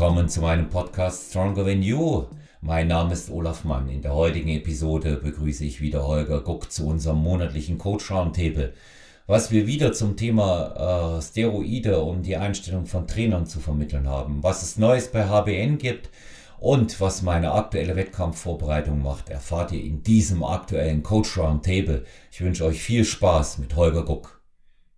[0.00, 2.24] willkommen zu meinem Podcast Stronger Than You.
[2.62, 3.86] Mein Name ist Olaf Mann.
[3.90, 8.72] In der heutigen Episode begrüße ich wieder Holger Guck zu unserem monatlichen Coach Roundtable,
[9.26, 14.42] was wir wieder zum Thema äh, Steroide und die Einstellung von Trainern zu vermitteln haben,
[14.42, 16.08] was es Neues bei HBN gibt
[16.58, 22.04] und was meine aktuelle Wettkampfvorbereitung macht, erfahrt ihr in diesem aktuellen Coach Roundtable.
[22.32, 24.40] Ich wünsche euch viel Spaß mit Holger Guck.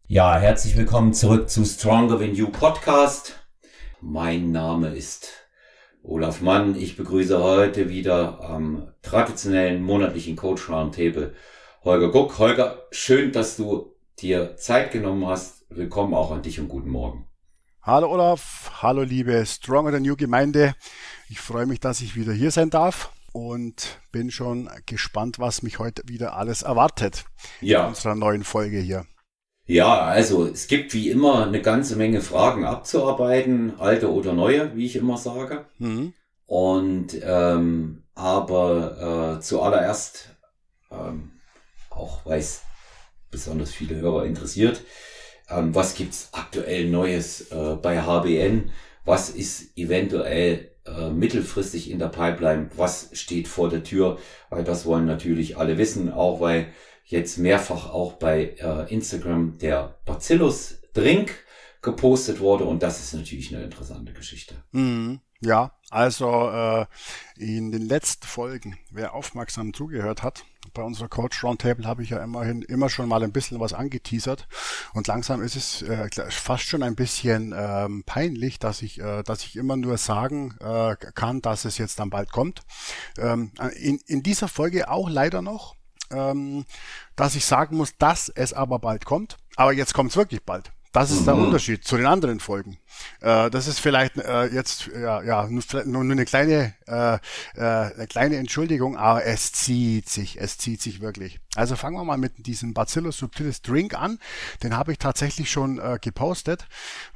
[0.07, 3.42] Ja, herzlich willkommen zurück zu Stronger Than You Podcast.
[4.05, 5.29] Mein Name ist
[6.03, 6.75] Olaf Mann.
[6.75, 11.37] Ich begrüße heute wieder am traditionellen monatlichen Coach Roundtable
[11.85, 12.37] Holger Guck.
[12.41, 15.65] Holger, schön, dass du dir Zeit genommen hast.
[15.69, 17.29] Willkommen auch an dich und guten Morgen.
[17.81, 20.75] Hallo Olaf, hallo liebe Stronger Than You Gemeinde.
[21.29, 25.79] Ich freue mich, dass ich wieder hier sein darf und bin schon gespannt, was mich
[25.79, 27.25] heute wieder alles erwartet
[27.61, 27.83] ja.
[27.83, 29.07] in unserer neuen Folge hier.
[29.67, 34.87] Ja, also es gibt wie immer eine ganze Menge Fragen abzuarbeiten, alte oder neue, wie
[34.87, 35.67] ich immer sage.
[35.79, 36.15] Mhm.
[36.47, 40.31] Und ähm, aber äh, zuallererst,
[40.91, 41.33] ähm,
[41.91, 42.63] auch weil es
[43.31, 44.83] besonders viele Hörer interessiert,
[45.49, 48.71] ähm, was gibt's aktuell Neues äh, bei HBN?
[49.05, 54.19] Was ist eventuell äh, mittelfristig in der Pipeline, was steht vor der Tür,
[54.51, 56.67] weil das wollen natürlich alle wissen, auch weil
[57.05, 61.33] jetzt mehrfach auch bei äh, Instagram der Bacillus Drink
[61.83, 64.55] gepostet wurde und das ist natürlich eine interessante Geschichte.
[64.71, 65.21] Mhm.
[65.45, 66.87] Ja, also äh,
[67.37, 72.23] in den letzten Folgen, wer aufmerksam zugehört hat, bei unserer Coach Roundtable habe ich ja
[72.23, 74.47] immerhin immer schon mal ein bisschen was angeteasert
[74.95, 79.43] und langsam ist es äh, fast schon ein bisschen ähm, peinlich, dass ich, äh, dass
[79.43, 82.61] ich immer nur sagen äh, kann, dass es jetzt dann bald kommt.
[83.19, 85.75] Ähm, in, in dieser Folge auch leider noch,
[86.13, 86.65] ähm,
[87.17, 89.37] dass ich sagen muss, dass es aber bald kommt.
[89.57, 90.73] Aber jetzt kommt es wirklich bald.
[90.93, 91.45] Das ist der mhm.
[91.45, 92.77] Unterschied zu den anderen Folgen.
[93.23, 97.19] Äh, das ist vielleicht äh, jetzt ja, ja nur, nur eine kleine äh, äh,
[97.57, 101.41] eine kleine Entschuldigung, aber es zieht sich, es zieht sich wirklich.
[101.55, 104.19] Also fangen wir mal mit diesem Bacillus subtilis Drink an.
[104.63, 106.67] Den habe ich tatsächlich schon äh, gepostet,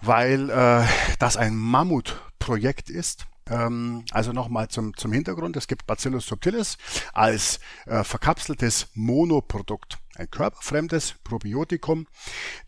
[0.00, 0.84] weil äh,
[1.18, 3.26] das ein Mammutprojekt ist.
[3.48, 5.56] Ähm, also nochmal zum, zum Hintergrund.
[5.56, 6.78] Es gibt Bacillus subtilis
[7.12, 9.98] als äh, verkapseltes Monoprodukt.
[10.16, 12.06] Ein körperfremdes Probiotikum,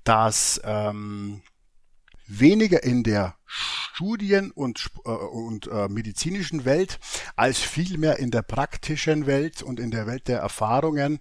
[0.04, 1.42] das ähm,
[2.26, 7.00] weniger in der Studien- und, äh, und äh, medizinischen Welt
[7.36, 11.20] als vielmehr in der praktischen Welt und in der Welt der Erfahrungen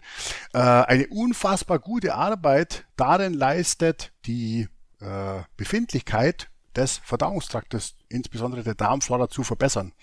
[0.53, 4.67] äh, eine unfassbar gute Arbeit darin leistet, die
[5.00, 9.93] äh, Befindlichkeit des Verdauungstraktes, insbesondere der Darmflora, zu verbessern.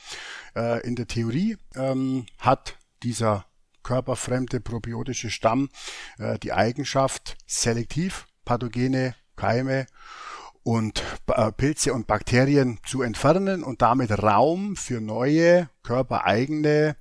[0.55, 3.47] Äh, in der Theorie ähm, hat dieser
[3.83, 5.69] körperfremde probiotische Stamm
[6.19, 9.87] äh, die Eigenschaft, selektiv pathogene Keime
[10.65, 16.97] und äh, Pilze und Bakterien zu entfernen und damit Raum für neue, körpereigene,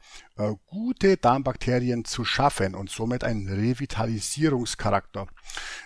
[0.66, 5.28] gute Darmbakterien zu schaffen und somit einen Revitalisierungscharakter.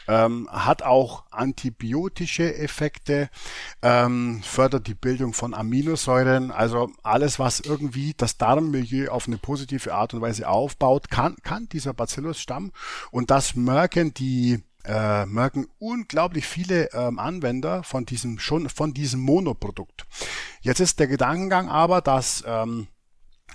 [0.07, 3.29] Ähm, hat auch antibiotische Effekte,
[3.81, 9.93] ähm, fördert die Bildung von Aminosäuren, also alles, was irgendwie das Darmmilieu auf eine positive
[9.93, 12.71] Art und Weise aufbaut, kann, kann dieser Bacillus-Stamm
[13.11, 19.19] und das merken die äh, merken unglaublich viele ähm, Anwender von diesem schon von diesem
[19.19, 20.05] Monoprodukt.
[20.61, 22.87] Jetzt ist der Gedankengang aber, dass ähm,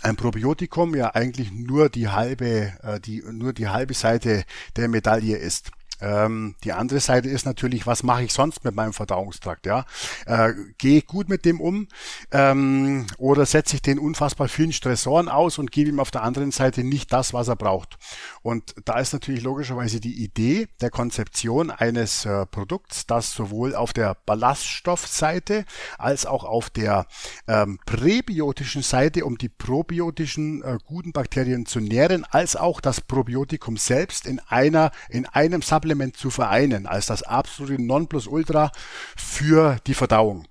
[0.02, 4.44] ein Probiotikum ja eigentlich nur die halbe, äh, die, nur die halbe Seite
[4.76, 5.70] der Medaille ist.
[6.02, 9.66] Ähm, die andere Seite ist natürlich, was mache ich sonst mit meinem Verdauungstrakt?
[9.66, 9.86] Ja,
[10.26, 11.86] äh, gehe ich gut mit dem um
[12.32, 16.50] ähm, oder setze ich den unfassbar vielen Stressoren aus und gebe ihm auf der anderen
[16.50, 17.98] Seite nicht das, was er braucht?
[18.42, 23.92] Und da ist natürlich logischerweise die Idee der Konzeption eines äh, Produkts, das sowohl auf
[23.92, 25.64] der Ballaststoffseite
[25.98, 27.06] als auch auf der
[27.46, 33.76] ähm, präbiotischen Seite, um die probiotischen äh, guten Bakterien zu nähren, als auch das Probiotikum
[33.76, 38.72] selbst in einer in einem Supplement Supplement zu vereinen, als das absolute Nonplusultra
[39.14, 40.46] für die Verdauung.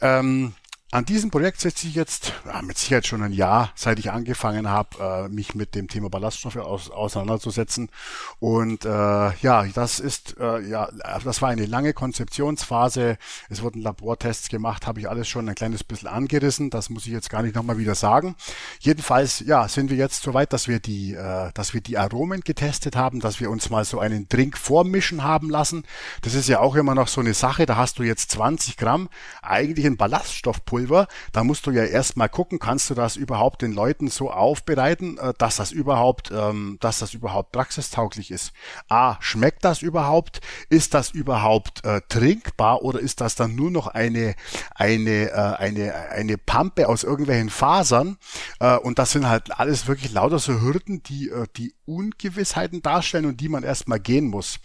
[0.00, 0.54] Ähm,
[0.90, 2.32] an diesem Projekt setze ich jetzt
[2.62, 6.56] mit Sicherheit schon ein Jahr, seit ich angefangen habe, äh, mich mit dem Thema Ballaststoffe
[6.56, 7.90] aus, auseinanderzusetzen.
[8.38, 10.88] Und äh, ja, das ist äh, ja,
[11.22, 13.18] das war eine lange Konzeptionsphase.
[13.50, 16.70] Es wurden Labortests gemacht, habe ich alles schon ein kleines bisschen angerissen.
[16.70, 18.34] Das muss ich jetzt gar nicht nochmal wieder sagen.
[18.80, 22.40] Jedenfalls, ja, sind wir jetzt so weit, dass wir die, äh, dass wir die Aromen
[22.40, 25.84] getestet haben, dass wir uns mal so einen Drink vormischen haben lassen.
[26.22, 27.66] Das ist ja auch immer noch so eine Sache.
[27.66, 29.10] Da hast du jetzt 20 Gramm
[29.42, 34.08] eigentlichen Ballaststoffpulver Trinkpulver, da musst du ja erstmal gucken, kannst du das überhaupt den Leuten
[34.08, 38.52] so aufbereiten, äh, dass das überhaupt, ähm, dass das überhaupt praxistauglich ist.
[38.88, 40.40] A, schmeckt das überhaupt?
[40.68, 44.34] Ist das überhaupt äh, trinkbar oder ist das dann nur noch eine,
[44.74, 48.16] eine, äh, eine, eine Pampe aus irgendwelchen Fasern?
[48.60, 53.24] Äh, und das sind halt alles wirklich lauter so Hürden, die, äh, die Ungewissheiten darstellen
[53.24, 54.60] und die man erstmal gehen muss.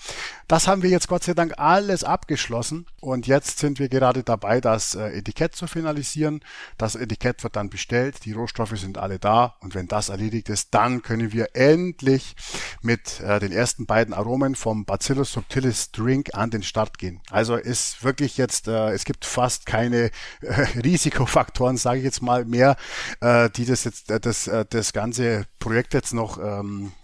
[0.48, 4.60] Das haben wir jetzt Gott sei Dank alles abgeschlossen und jetzt sind wir gerade dabei,
[4.60, 6.42] das äh, Etikett zu finalisieren.
[6.78, 10.74] Das Etikett wird dann bestellt, die Rohstoffe sind alle da und wenn das erledigt ist,
[10.74, 12.36] dann können wir endlich
[12.82, 17.22] mit äh, den ersten beiden Aromen vom Bacillus subtilis Drink an den Start gehen.
[17.32, 20.12] Also ist wirklich jetzt, äh, es gibt fast keine
[20.84, 22.76] Risikofaktoren, sage ich jetzt mal mehr,
[23.22, 26.38] die das jetzt das das ganze Projekt jetzt noch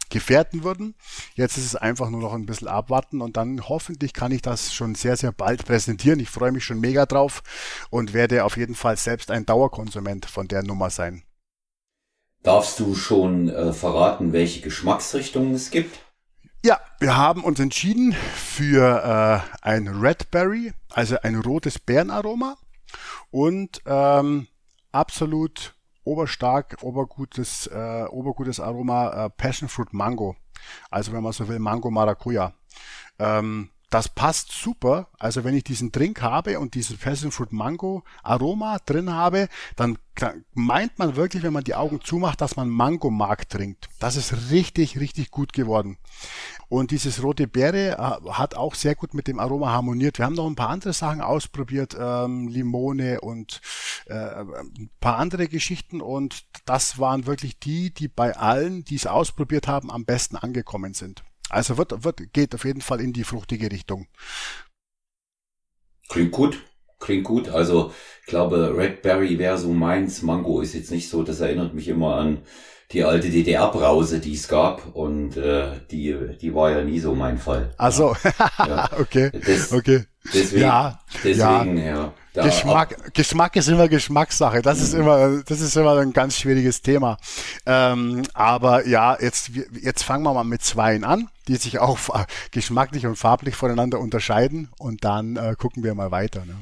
[0.09, 0.95] gefährden würden.
[1.35, 4.73] Jetzt ist es einfach nur noch ein bisschen abwarten und dann hoffentlich kann ich das
[4.73, 6.19] schon sehr, sehr bald präsentieren.
[6.19, 7.43] Ich freue mich schon mega drauf
[7.89, 11.23] und werde auf jeden Fall selbst ein Dauerkonsument von der Nummer sein.
[12.43, 15.99] Darfst du schon äh, verraten, welche Geschmacksrichtungen es gibt?
[16.63, 22.57] Ja, wir haben uns entschieden für äh, ein Red Berry, also ein rotes Bärenaroma
[23.29, 24.47] und ähm,
[24.91, 25.75] absolut
[26.09, 30.35] oberstark, obergutes, äh, obergutes Aroma äh, Passion Fruit Mango.
[30.89, 32.53] Also wenn man so will, Mango Maracuja.
[33.19, 35.07] Ähm, das passt super.
[35.17, 39.97] Also wenn ich diesen Drink habe und dieses Passion Fruit Mango Aroma drin habe, dann
[40.53, 43.89] meint man wirklich, wenn man die Augen zumacht, dass man Mango Mark trinkt.
[43.99, 45.97] Das ist richtig, richtig gut geworden.
[46.67, 50.19] Und dieses rote Beere äh, hat auch sehr gut mit dem Aroma harmoniert.
[50.19, 53.61] Wir haben noch ein paar andere Sachen ausprobiert, ähm, Limone und
[54.05, 56.01] äh, ein paar andere Geschichten.
[56.01, 60.93] Und das waren wirklich die, die bei allen, die es ausprobiert haben, am besten angekommen
[60.93, 61.23] sind.
[61.49, 64.07] Also wird, wird, geht auf jeden Fall in die fruchtige Richtung.
[66.07, 66.59] Klingt gut.
[66.99, 67.49] Klingt gut.
[67.49, 70.21] Also, ich glaube, Red Berry wäre so meins.
[70.21, 71.23] Mango ist jetzt nicht so.
[71.23, 72.39] Das erinnert mich immer an
[72.91, 74.95] die alte DDR-Brause, die es gab.
[74.95, 77.73] Und äh, die, die war ja nie so mein Fall.
[77.77, 78.15] Ach so.
[78.57, 78.89] Ja.
[78.99, 79.31] okay.
[79.45, 80.05] Das, okay.
[80.33, 80.99] Deswegen, ja.
[81.23, 81.85] Deswegen, ja.
[81.85, 82.13] ja.
[82.43, 84.61] Geschmack, Geschmack ist immer Geschmackssache.
[84.61, 87.17] Das ist immer, das ist immer ein ganz schwieriges Thema.
[87.65, 89.51] Ähm, aber ja, jetzt,
[89.81, 91.99] jetzt fangen wir mal mit Zweien an, die sich auch
[92.51, 96.45] geschmacklich und farblich voneinander unterscheiden und dann äh, gucken wir mal weiter.
[96.45, 96.55] Ne?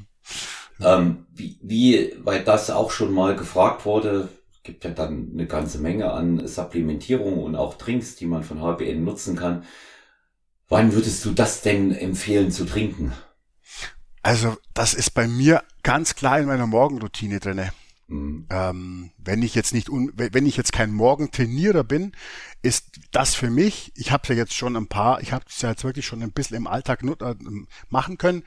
[0.80, 4.30] Ähm, wie, wie, weil das auch schon mal gefragt wurde,
[4.64, 9.04] gibt ja dann eine ganze Menge an Supplementierung und auch Drinks, die man von HBN
[9.04, 9.64] nutzen kann.
[10.70, 13.14] Wann würdest du das denn empfehlen zu trinken?
[14.28, 17.72] Also das ist bei mir ganz klar in meiner Morgenroutine drinne.
[18.10, 18.46] Mhm.
[18.50, 22.12] Ähm, wenn ich jetzt nicht, un wenn ich jetzt kein Morgentrainierer bin,
[22.62, 23.94] ist das für mich.
[23.96, 26.34] Ich habe ja jetzt schon ein paar, ich habe es ja jetzt wirklich schon ein
[26.34, 27.36] bisschen im Alltag äh,
[27.90, 28.44] machen können.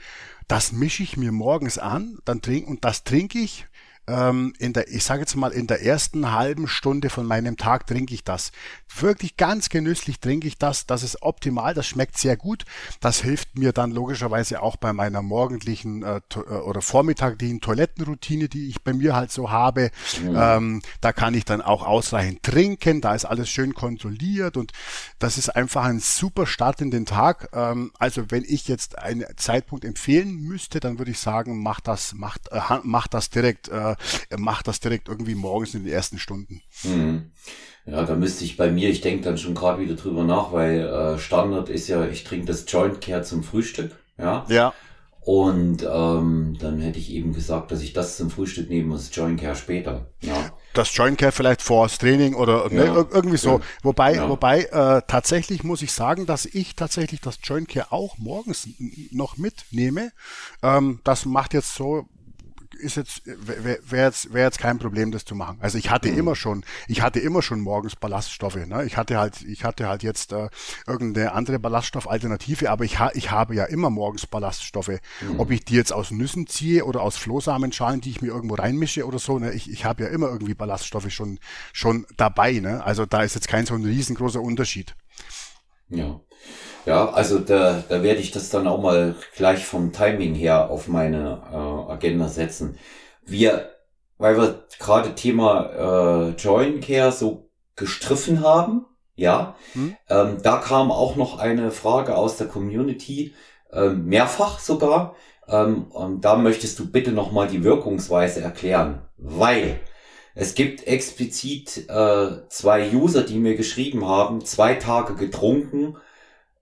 [0.49, 3.65] Das mische ich mir morgens an, dann trink und das trinke ich
[4.07, 7.87] ähm, in der, ich sage jetzt mal, in der ersten halben Stunde von meinem Tag
[7.87, 8.51] trinke ich das.
[8.99, 10.87] Wirklich ganz genüsslich trinke ich das.
[10.87, 12.65] Das ist optimal, das schmeckt sehr gut.
[13.01, 18.69] Das hilft mir dann logischerweise auch bei meiner morgendlichen äh, äh oder vormittaglichen Toilettenroutine, die
[18.69, 19.91] ich bei mir halt so habe.
[20.21, 20.37] Mhm.
[20.37, 24.73] Ähm, da kann ich dann auch ausreichend trinken, da ist alles schön kontrolliert und
[25.19, 27.51] das ist einfach ein super Start in den Tag.
[27.53, 32.15] Ähm, also wenn ich jetzt einen Zeitpunkt empfehlen müsste, dann würde ich sagen, mach das,
[32.15, 33.90] macht, äh, macht das direkt äh,
[34.29, 36.63] er macht das direkt irgendwie morgens in den ersten Stunden.
[36.85, 37.31] Mhm.
[37.87, 40.81] Ja, da müsste ich bei mir, ich denke dann schon gerade wieder drüber nach, weil
[40.81, 43.93] äh, Standard ist ja, ich trinke das Joint Care zum Frühstück.
[44.19, 44.45] Ja.
[44.49, 44.75] Ja.
[45.23, 49.15] Und ähm, dann hätte ich eben gesagt, dass ich das zum Frühstück nehme und das
[49.15, 50.07] Joint Care später.
[50.23, 50.51] Ja.
[50.73, 52.95] Das Joint Care vielleicht vor das Training oder ne, ja.
[52.95, 53.59] ne, irgendwie so.
[53.59, 53.61] Ja.
[53.83, 54.29] Wobei, ja.
[54.29, 58.69] wobei äh, tatsächlich muss ich sagen, dass ich tatsächlich das Joint Care auch morgens
[59.11, 60.13] noch mitnehme.
[60.63, 62.07] Ähm, das macht jetzt so
[62.81, 65.59] ist jetzt, wäre jetzt, wäre jetzt kein Problem, das zu machen.
[65.61, 66.19] Also ich hatte mhm.
[66.19, 68.67] immer schon, ich hatte immer schon morgens Ballaststoffe.
[68.67, 68.85] Ne?
[68.85, 70.49] Ich hatte halt, ich hatte halt jetzt äh,
[70.87, 74.99] irgendeine andere Ballaststoffalternative, aber ich, ha, ich habe ja immer morgens Ballaststoffe.
[75.21, 75.39] Mhm.
[75.39, 79.07] Ob ich die jetzt aus Nüssen ziehe oder aus Flohsamenschalen, die ich mir irgendwo reinmische
[79.07, 79.53] oder so, ne?
[79.53, 81.39] ich, ich habe ja immer irgendwie Ballaststoffe schon,
[81.73, 82.53] schon dabei.
[82.61, 82.83] Ne?
[82.85, 84.95] Also da ist jetzt kein so ein riesengroßer Unterschied.
[85.89, 86.21] Ja.
[86.87, 90.89] Ja, also da, da werde ich das dann auch mal gleich vom Timing her auf
[90.89, 92.79] meine äh, Agenda setzen.
[93.25, 93.71] Wir,
[94.19, 99.97] weil wir gerade Thema äh, Join Care so gestriffen haben, ja, hm?
[100.09, 103.35] ähm, da kam auch noch eine Frage aus der Community,
[103.73, 105.15] ähm, mehrfach sogar.
[105.47, 109.81] Ähm, und da möchtest du bitte nochmal die Wirkungsweise erklären, weil
[110.35, 115.97] es gibt explizit äh, zwei User, die mir geschrieben haben, zwei Tage getrunken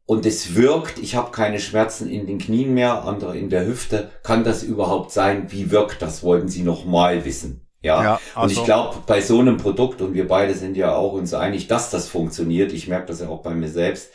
[0.09, 4.11] und es wirkt, ich habe keine Schmerzen in den Knien mehr, andere in der Hüfte.
[4.23, 5.53] Kann das überhaupt sein?
[5.53, 6.23] Wie wirkt das?
[6.23, 7.69] Wollten Sie noch mal wissen.
[7.83, 10.79] Ja, ja also und ich also glaube, bei so einem Produkt, und wir beide sind
[10.79, 14.09] ja auch uns einig, dass das funktioniert, ich merke das ja auch bei mir selbst,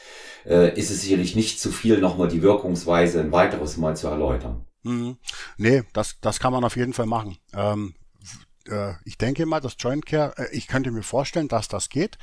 [0.48, 4.66] äh, ist es sicherlich nicht zu viel, nochmal die Wirkungsweise ein weiteres Mal zu erläutern.
[4.82, 5.18] Mhm.
[5.58, 7.38] Nee, das, das kann man auf jeden Fall machen.
[7.54, 7.94] Ähm,
[8.68, 12.18] äh, ich denke mal, das Joint Care, äh, ich könnte mir vorstellen, dass das geht.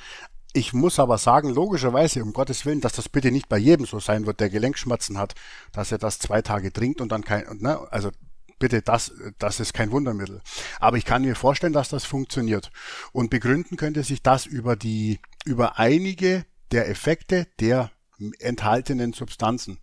[0.52, 4.00] Ich muss aber sagen, logischerweise, um Gottes Willen, dass das bitte nicht bei jedem so
[4.00, 5.34] sein wird, der Gelenkschmerzen hat,
[5.72, 8.10] dass er das zwei Tage trinkt und dann kein, ne, also
[8.58, 10.40] bitte, das, das ist kein Wundermittel.
[10.80, 12.70] Aber ich kann mir vorstellen, dass das funktioniert.
[13.12, 17.90] Und begründen könnte sich das über die, über einige der Effekte der
[18.38, 19.80] enthaltenen Substanzen.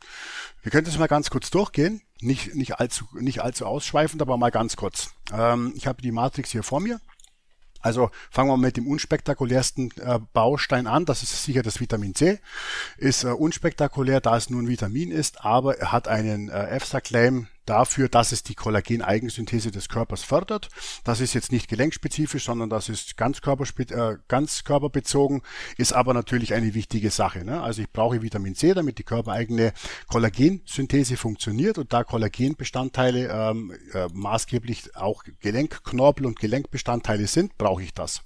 [0.61, 2.01] Wir können das mal ganz kurz durchgehen.
[2.21, 5.11] Nicht, nicht allzu, nicht allzu ausschweifend, aber mal ganz kurz.
[5.31, 6.99] Ähm, ich habe die Matrix hier vor mir.
[7.87, 11.05] Also fangen wir mit dem unspektakulärsten äh, Baustein an.
[11.05, 12.39] Das ist sicher das Vitamin C.
[12.97, 17.47] Ist äh, unspektakulär, da es nur ein Vitamin ist, aber er hat einen äh, EFSA-Claim
[17.67, 20.69] dafür, dass es die Kollagen-Eigensynthese des Körpers fördert.
[21.03, 25.41] Das ist jetzt nicht gelenkspezifisch, sondern das ist ganz, äh, ganz körperbezogen,
[25.77, 27.43] ist aber natürlich eine wichtige Sache.
[27.43, 27.61] Ne?
[27.61, 29.73] Also ich brauche Vitamin C, damit die körpereigene
[30.07, 37.93] Kollagensynthese funktioniert und da Kollagenbestandteile ähm, äh, maßgeblich auch Gelenkknorpel und Gelenkbestandteile sind, brauche ich
[37.93, 38.21] das.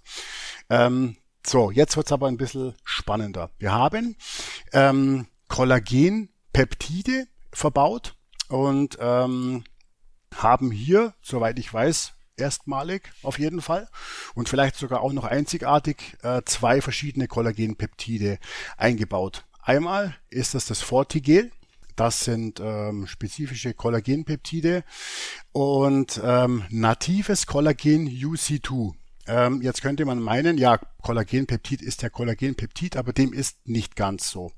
[0.69, 3.49] Ähm, so, jetzt wird's aber ein bisschen spannender.
[3.57, 4.15] Wir haben
[4.73, 8.15] ähm, Kollagenpeptide verbaut
[8.51, 9.63] und ähm,
[10.35, 13.87] haben hier, soweit ich weiß, erstmalig auf jeden Fall
[14.33, 18.39] und vielleicht sogar auch noch einzigartig äh, zwei verschiedene Kollagenpeptide
[18.77, 19.45] eingebaut.
[19.61, 21.51] Einmal ist das das Fortigel.
[21.95, 24.83] Das sind ähm, spezifische Kollagenpeptide
[25.51, 28.93] und ähm, natives Kollagen UC2.
[29.27, 34.31] Ähm, jetzt könnte man meinen, ja, Kollagenpeptid ist der Kollagenpeptid, aber dem ist nicht ganz
[34.31, 34.51] so.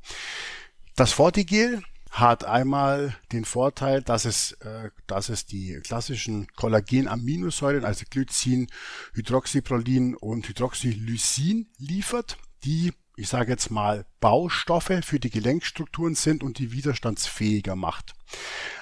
[0.96, 1.82] Das Fortigel
[2.13, 8.67] hat einmal den Vorteil, dass es, äh, dass es die klassischen Kollagenaminosäuren, also Glycin,
[9.13, 16.58] Hydroxyprolin und Hydroxylysin liefert, die ich sage jetzt mal, Baustoffe für die Gelenkstrukturen sind und
[16.58, 18.13] die widerstandsfähiger macht.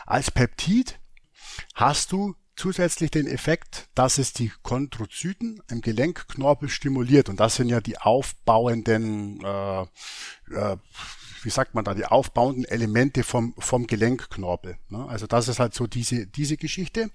[0.05, 0.99] Als Peptid
[1.73, 7.27] hast du zusätzlich den Effekt, dass es die Chondrozyten im Gelenkknorpel stimuliert.
[7.27, 10.77] Und das sind ja die aufbauenden äh, äh,
[11.43, 14.77] wie sagt man da, die aufbauenden Elemente vom, vom Gelenkknorpel.
[14.89, 15.05] Ne?
[15.07, 17.09] Also das ist halt so diese, diese Geschichte.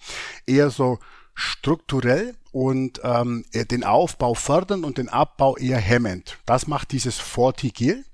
[0.46, 0.98] Eher so
[1.34, 6.38] strukturell und ähm, den Aufbau fördern und den Abbau eher hemmend.
[6.46, 8.04] Das macht dieses Fortigel.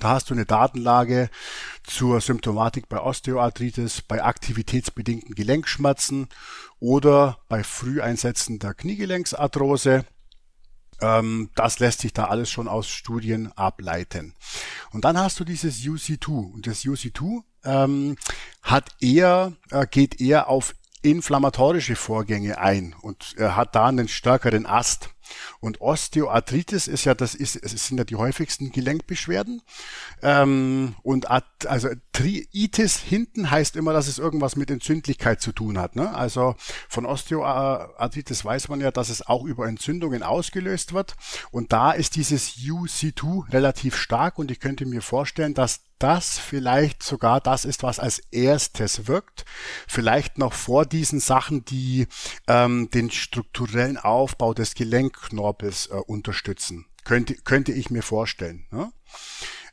[0.00, 1.28] Da hast du eine Datenlage
[1.84, 6.28] zur Symptomatik bei Osteoarthritis, bei aktivitätsbedingten Gelenkschmerzen
[6.78, 10.06] oder bei Früheinsätzen der Kniegelenksarthrose
[11.54, 14.34] das lässt sich da alles schon aus Studien ableiten.
[14.92, 18.16] Und dann hast du dieses UC2 und das UC2 ähm,
[18.62, 24.66] hat eher, äh, geht eher auf inflammatorische Vorgänge ein und er hat da einen stärkeren
[24.66, 25.10] Ast.
[25.60, 29.62] Und Osteoarthritis ist ja, das ist, es sind ja die häufigsten Gelenkbeschwerden.
[30.22, 35.96] Ähm, und also Triitis hinten heißt immer, dass es irgendwas mit Entzündlichkeit zu tun hat.
[35.96, 36.12] Ne?
[36.12, 36.56] Also
[36.88, 41.14] von Osteoarthritis weiß man ja, dass es auch über Entzündungen ausgelöst wird.
[41.50, 47.02] Und da ist dieses UC2 relativ stark und ich könnte mir vorstellen, dass das vielleicht
[47.02, 49.44] sogar das ist, was als erstes wirkt.
[49.86, 52.08] Vielleicht noch vor diesen Sachen, die
[52.48, 56.86] ähm, den strukturellen Aufbau des Gelenkknorpels äh, unterstützen.
[57.04, 58.66] Könnte, könnte ich mir vorstellen.
[58.70, 58.92] Ne?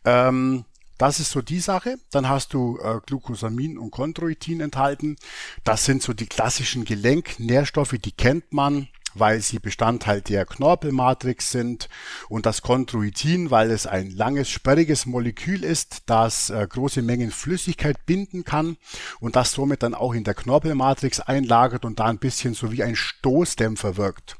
[0.06, 0.66] Ähm,
[0.98, 1.98] das ist so die Sache.
[2.12, 5.18] Dann hast du äh, Glucosamin und Chondroitin enthalten.
[5.64, 8.88] Das sind so die klassischen Gelenknährstoffe, die kennt man
[9.20, 11.90] weil sie Bestandteil der Knorpelmatrix sind
[12.30, 18.06] und das Chondroitin, weil es ein langes, sperriges Molekül ist, das äh, große Mengen Flüssigkeit
[18.06, 18.78] binden kann
[19.20, 22.84] und das somit dann auch in der Knorpelmatrix einlagert und da ein bisschen so wie
[22.84, 24.38] ein Stoßdämpfer wirkt.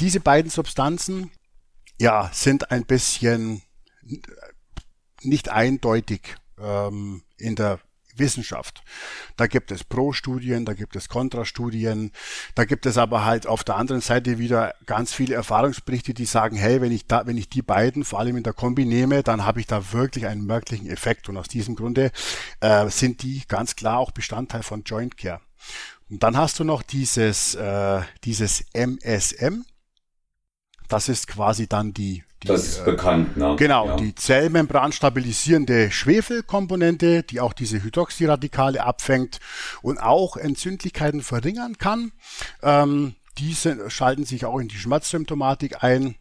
[0.00, 1.30] Diese beiden Substanzen,
[2.00, 3.62] ja, sind ein bisschen
[5.22, 7.80] nicht eindeutig ähm, in der
[8.18, 8.82] Wissenschaft.
[9.36, 12.12] Da gibt es Pro-Studien, da gibt es Kontrastudien,
[12.54, 16.56] da gibt es aber halt auf der anderen Seite wieder ganz viele Erfahrungsberichte, die sagen,
[16.56, 19.44] hey, wenn ich da, wenn ich die beiden vor allem in der Kombi nehme, dann
[19.44, 21.28] habe ich da wirklich einen merklichen Effekt.
[21.28, 22.10] Und aus diesem Grunde
[22.60, 25.40] äh, sind die ganz klar auch Bestandteil von Joint Care.
[26.10, 29.64] Und dann hast du noch dieses, äh, dieses MSM.
[30.88, 33.56] Das ist quasi dann die die, das ist bekannt, ne?
[33.58, 33.96] Genau, ja.
[33.96, 39.40] die Zellmembran stabilisierende Schwefelkomponente, die auch diese Hydroxyradikale abfängt
[39.82, 42.12] und auch Entzündlichkeiten verringern kann.
[42.62, 46.16] Ähm, diese schalten sich auch in die Schmerzsymptomatik ein.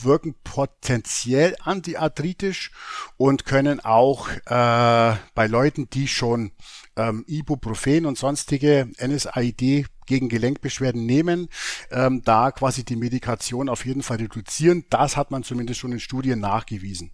[0.00, 2.70] wirken potenziell antiarthritisch
[3.16, 6.52] und können auch äh, bei Leuten, die schon
[6.98, 11.48] ähm, Ibuprofen und sonstige NSAID gegen Gelenkbeschwerden nehmen,
[11.90, 14.84] ähm, da quasi die Medikation auf jeden Fall reduzieren.
[14.90, 17.12] Das hat man zumindest schon in Studien nachgewiesen.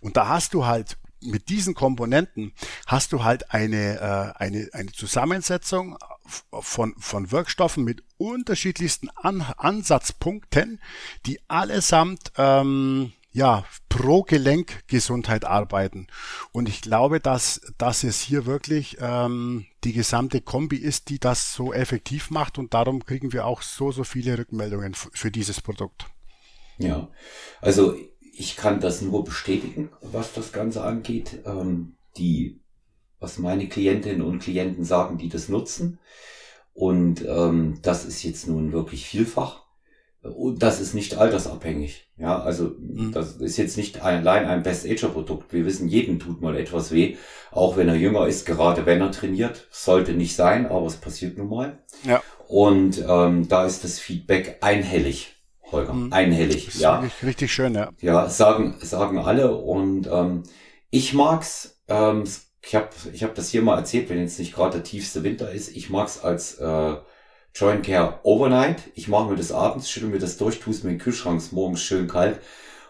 [0.00, 2.52] Und da hast du halt mit diesen Komponenten
[2.86, 5.98] hast du halt eine, äh, eine, eine Zusammensetzung
[6.60, 10.80] von, von Wirkstoffen mit unterschiedlichsten An Ansatzpunkten,
[11.26, 16.08] die allesamt ähm, ja, pro Gelenkgesundheit arbeiten.
[16.50, 21.54] Und ich glaube, dass, dass es hier wirklich ähm, die gesamte Kombi ist, die das
[21.54, 26.06] so effektiv macht und darum kriegen wir auch so, so viele Rückmeldungen für dieses Produkt.
[26.78, 27.08] Ja,
[27.60, 31.38] also ich kann das nur bestätigen, was das Ganze angeht.
[31.44, 32.58] Ähm, die,
[33.20, 36.00] was meine Klientinnen und Klienten sagen, die das nutzen.
[36.74, 39.67] Und ähm, das ist jetzt nun wirklich vielfach.
[40.22, 42.08] Und das ist nicht altersabhängig.
[42.16, 43.12] Ja, also mhm.
[43.12, 45.52] das ist jetzt nicht allein ein Best-Ager-Produkt.
[45.52, 47.16] Wir wissen, jedem tut mal etwas weh,
[47.52, 49.68] auch wenn er jünger ist, gerade wenn er trainiert.
[49.70, 51.78] Sollte nicht sein, aber es passiert nun mal.
[52.02, 52.22] Ja.
[52.48, 55.36] Und ähm, da ist das Feedback einhellig.
[55.70, 56.12] Holger, mhm.
[56.12, 56.66] einhellig.
[56.66, 57.90] Das ja, richtig schön, ja.
[58.00, 60.42] Ja, sagen sagen alle und ähm,
[60.90, 61.80] ich mag's.
[61.88, 62.24] Ähm,
[62.62, 65.50] ich habe ich hab das hier mal erzählt, wenn jetzt nicht gerade der tiefste Winter
[65.50, 65.74] ist.
[65.76, 66.96] Ich mag's als äh,
[67.54, 68.82] Joint Care Overnight.
[68.94, 71.42] Ich mache mir das abends, schüttel mir das durch, tue es mir in den Kühlschrank,
[71.52, 72.40] morgens schön kalt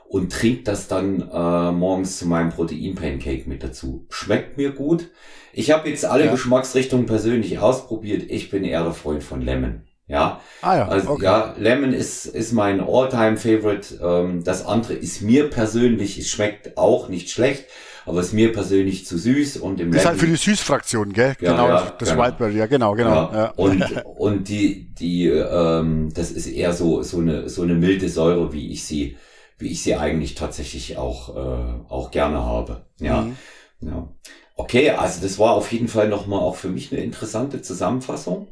[0.08, 4.06] und trinke das dann äh, morgens zu meinem Protein-Pancake mit dazu.
[4.10, 5.10] Schmeckt mir gut.
[5.52, 6.30] Ich habe jetzt alle ja.
[6.30, 8.24] Geschmacksrichtungen persönlich ausprobiert.
[8.28, 9.82] Ich bin eher der Freund von Lemon.
[10.06, 10.88] Ja, ah, ja.
[10.88, 11.24] Also, okay.
[11.24, 14.00] ja, Lemon ist, ist mein All-Time-Favorite.
[14.02, 17.66] Ähm, das andere ist mir persönlich, es schmeckt auch nicht schlecht
[18.08, 21.36] aber ist mir persönlich zu süß und im Ist halt für die Süßfraktion, gell?
[21.40, 22.22] Ja, genau, ja, das genau.
[22.22, 23.10] Wildberry, ja, genau, genau.
[23.10, 23.32] Ja.
[23.34, 23.50] ja.
[23.56, 28.52] Und, und die, die, ähm, das ist eher so, so eine, so eine milde Säure,
[28.52, 29.16] wie ich sie,
[29.58, 32.86] wie ich sie eigentlich tatsächlich auch, äh, auch gerne habe.
[32.98, 33.22] Ja.
[33.22, 33.36] Mhm.
[33.80, 34.08] ja.
[34.56, 38.48] Okay, also das war auf jeden Fall nochmal auch für mich eine interessante Zusammenfassung.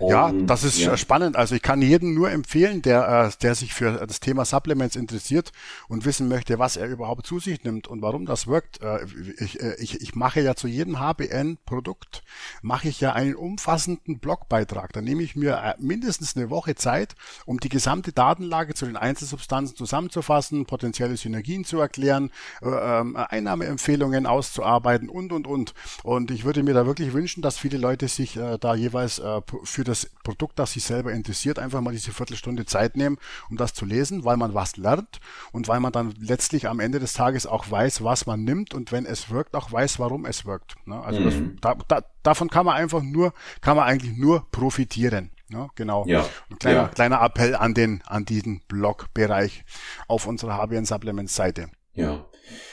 [0.00, 0.96] Und, ja, das ist ja.
[0.96, 1.36] spannend.
[1.36, 5.52] Also ich kann jedem nur empfehlen, der, äh, der sich für das Thema Supplements interessiert
[5.88, 8.80] und wissen möchte, was er überhaupt zu sich nimmt und warum das wirkt.
[8.80, 9.04] Äh,
[9.38, 12.22] ich, äh, ich, ich mache ja zu jedem HBN-Produkt,
[12.62, 14.94] mache ich ja einen umfassenden Blogbeitrag.
[14.94, 19.76] Da nehme ich mir mindestens eine Woche Zeit, um die gesamte Datenlage zu den Einzelsubstanzen
[19.76, 22.30] zusammenzufassen, potenzielle Synergien zu erklären,
[22.62, 25.74] ähm, Einnahmeempfehlungen auszuarbeiten und, und, und.
[26.04, 29.20] Und ich würde mir da wirklich wünschen, dass viele Leute sich da jeweils
[29.64, 33.18] für das Produkt, das Sie selber interessiert, einfach mal diese Viertelstunde Zeit nehmen,
[33.50, 35.20] um das zu lesen, weil man was lernt
[35.52, 38.92] und weil man dann letztlich am Ende des Tages auch weiß, was man nimmt und
[38.92, 40.76] wenn es wirkt, auch weiß, warum es wirkt.
[40.86, 41.00] Ne?
[41.00, 41.58] Also mhm.
[41.60, 45.30] das, da, da, davon kann man einfach nur, kann man eigentlich nur profitieren.
[45.52, 46.06] Ja, genau.
[46.06, 46.24] Ja.
[46.48, 46.88] Ein kleiner, ja.
[46.88, 49.64] kleiner Appell an den, an diesen Blogbereich
[50.06, 51.70] auf unserer HBN Supplements Seite.
[51.94, 52.24] Ja.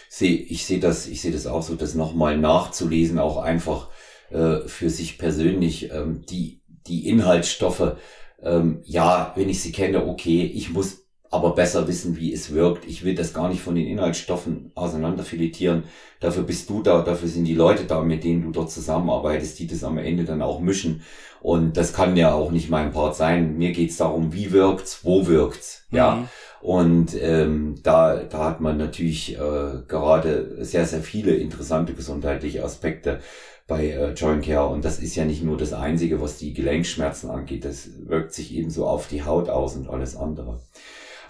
[0.09, 3.89] Sehe, ich sehe das, ich sehe das auch so, das nochmal nachzulesen, auch einfach
[4.29, 5.91] äh, für sich persönlich.
[5.91, 6.56] Ähm, die,
[6.87, 7.95] die Inhaltsstoffe,
[8.41, 12.85] ähm, ja, wenn ich sie kenne, okay, ich muss aber besser wissen, wie es wirkt.
[12.87, 15.83] Ich will das gar nicht von den Inhaltsstoffen auseinanderfiletieren.
[16.19, 19.67] Dafür bist du da, dafür sind die Leute da, mit denen du dort zusammenarbeitest, die
[19.67, 21.01] das am Ende dann auch mischen.
[21.41, 23.57] Und das kann ja auch nicht mein Part sein.
[23.57, 25.97] Mir geht's darum, wie wirkt's, wo wirkt's, mhm.
[25.97, 26.27] ja.
[26.59, 33.19] Und ähm, da, da hat man natürlich äh, gerade sehr, sehr viele interessante gesundheitliche Aspekte
[33.67, 34.67] bei äh, Joint Care.
[34.67, 37.65] Und das ist ja nicht nur das Einzige, was die Gelenkschmerzen angeht.
[37.65, 40.59] Das wirkt sich ebenso auf die Haut aus und alles andere.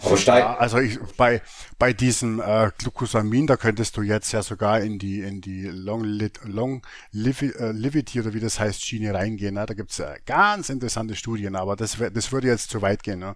[0.04, 0.46] Aber steigt.
[0.46, 1.42] Ja, also ich, bei,
[1.80, 6.04] bei diesem äh, Glucosamin, da könntest du jetzt ja sogar in die, in die Long,
[6.44, 9.56] Long Livity oder wie das heißt, Schiene reingehen.
[9.56, 9.66] Ne?
[9.66, 13.20] Da gibt's äh, ganz interessante Studien, aber das, das würde jetzt zu weit gehen.
[13.20, 13.36] Ne?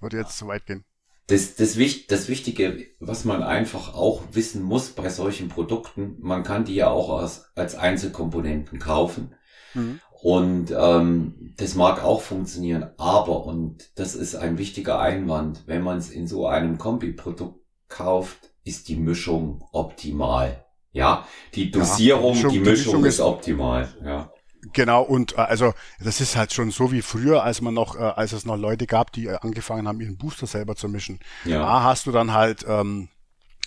[0.00, 0.84] Würde jetzt zu weit gehen
[1.26, 1.76] das, das,
[2.08, 6.90] das Wichtige, was man einfach auch wissen muss bei solchen Produkten, man kann die ja
[6.90, 9.34] auch als, als Einzelkomponenten kaufen.
[9.72, 10.00] Mhm.
[10.22, 15.98] Und ähm, das mag auch funktionieren, aber, und das ist ein wichtiger Einwand, wenn man
[15.98, 20.64] es in so einem Kombiprodukt kauft, ist die Mischung optimal.
[20.92, 23.88] Ja, die Dosierung, ja, die Mischung, die Mischung, die Mischung ist, ist optimal.
[24.04, 24.32] Ja.
[24.72, 28.02] Genau, und äh, also das ist halt schon so wie früher, als man noch, äh,
[28.02, 31.20] als es noch Leute gab, die äh, angefangen haben, ihren Booster selber zu mischen.
[31.44, 31.58] Ja.
[31.58, 33.08] Da hast du dann halt, ähm,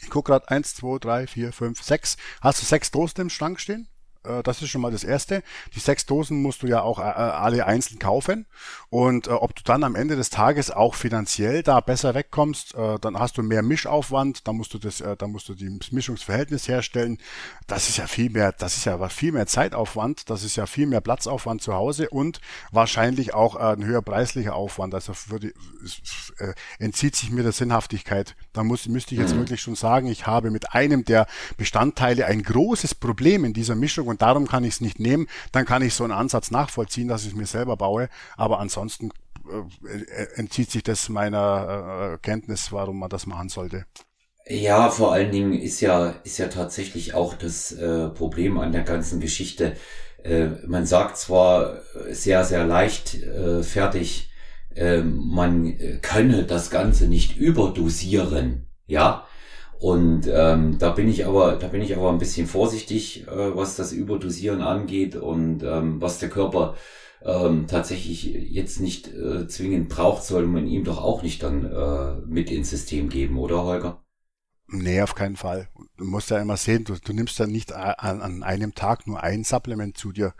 [0.02, 2.18] ich guck gerade eins, zwei, drei, vier, fünf, sechs.
[2.42, 3.88] Hast du sechs Dosen im Schrank stehen?
[4.24, 5.44] Äh, das ist schon mal das Erste.
[5.74, 8.46] Die sechs Dosen musst du ja auch äh, alle einzeln kaufen.
[8.90, 13.00] Und äh, ob du dann am Ende des Tages auch finanziell da besser wegkommst, äh,
[13.00, 16.68] dann hast du mehr Mischaufwand, dann musst du das, äh, dann musst du das Mischungsverhältnis
[16.68, 17.18] herstellen.
[17.68, 20.88] Das ist ja viel mehr, das ist ja viel mehr Zeitaufwand, das ist ja viel
[20.88, 22.40] mehr Platzaufwand zu Hause und
[22.72, 24.94] wahrscheinlich auch äh, ein höher preislicher Aufwand.
[24.94, 25.14] Also
[26.40, 28.36] äh, entzieht sich mir der Sinnhaftigkeit.
[28.54, 29.40] Da muss, müsste ich jetzt mhm.
[29.40, 31.28] wirklich schon sagen, ich habe mit einem der
[31.58, 35.28] Bestandteile ein großes Problem in dieser Mischung und darum kann ich es nicht nehmen.
[35.52, 38.10] Dann kann ich so einen Ansatz nachvollziehen, dass ich es mir selber baue.
[38.36, 39.12] Aber ansonsten
[39.48, 43.86] äh, entzieht sich das meiner äh, Kenntnis, warum man das machen sollte.
[44.50, 48.84] Ja, vor allen Dingen ist ja, ist ja tatsächlich auch das äh, Problem an der
[48.84, 49.76] ganzen Geschichte.
[50.24, 54.32] Äh, man sagt zwar sehr, sehr leicht äh, fertig,
[54.76, 59.26] äh, man könne das Ganze nicht überdosieren, ja.
[59.80, 63.76] Und ähm, da bin ich aber, da bin ich aber ein bisschen vorsichtig, äh, was
[63.76, 66.76] das Überdosieren angeht und ähm, was der Körper
[67.24, 72.16] ähm, tatsächlich jetzt nicht äh, zwingend braucht, soll man ihm doch auch nicht dann äh,
[72.26, 74.04] mit ins System geben, oder Holger?
[74.70, 75.70] Nee, auf keinen Fall.
[75.96, 79.24] Du musst ja immer sehen, du, du nimmst ja nicht an, an, einem Tag nur
[79.24, 80.34] ein Supplement zu dir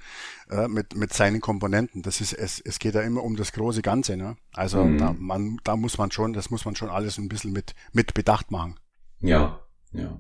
[0.50, 2.02] äh, mit, mit seinen Komponenten.
[2.02, 4.18] Das ist, es, es geht ja immer um das große Ganze.
[4.18, 4.36] Ne?
[4.54, 4.98] Also mhm.
[4.98, 8.14] da, man, da muss man schon, das muss man schon alles ein bisschen mit, mit
[8.14, 8.78] Bedacht machen.
[9.22, 9.60] Ja,
[9.94, 10.20] ja.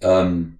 [0.00, 0.58] Ähm,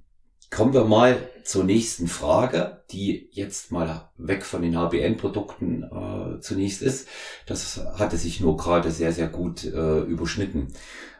[0.51, 6.83] Kommen wir mal zur nächsten Frage, die jetzt mal weg von den HBN-Produkten äh, zunächst
[6.83, 7.09] ist.
[7.47, 10.69] Das hatte sich nur gerade sehr, sehr gut äh, überschnitten.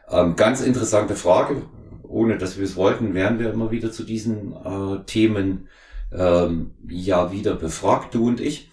[0.09, 1.63] Ähm, ganz interessante Frage.
[2.01, 5.67] Ohne dass wir es wollten, werden wir immer wieder zu diesen äh, Themen
[6.11, 8.71] ähm, ja wieder befragt, du und ich.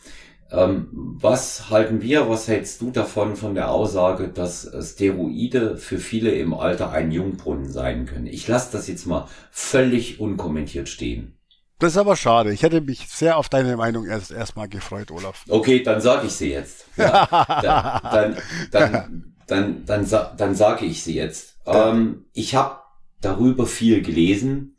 [0.55, 6.31] Ähm, was halten wir, was hältst du davon von der Aussage, dass Steroide für viele
[6.31, 8.27] im Alter ein Jungbrunnen sein können?
[8.27, 11.37] Ich lasse das jetzt mal völlig unkommentiert stehen.
[11.81, 12.53] Das ist aber schade.
[12.53, 15.45] Ich hätte mich sehr auf deine Meinung erst erstmal gefreut, Olaf.
[15.49, 16.87] Okay, dann sage ich sie jetzt.
[16.97, 18.37] Ja, dann,
[18.71, 18.93] dann,
[19.47, 21.59] dann, dann, dann, dann, sage ich sie jetzt.
[21.67, 22.79] Ähm, ich habe
[23.21, 24.77] darüber viel gelesen.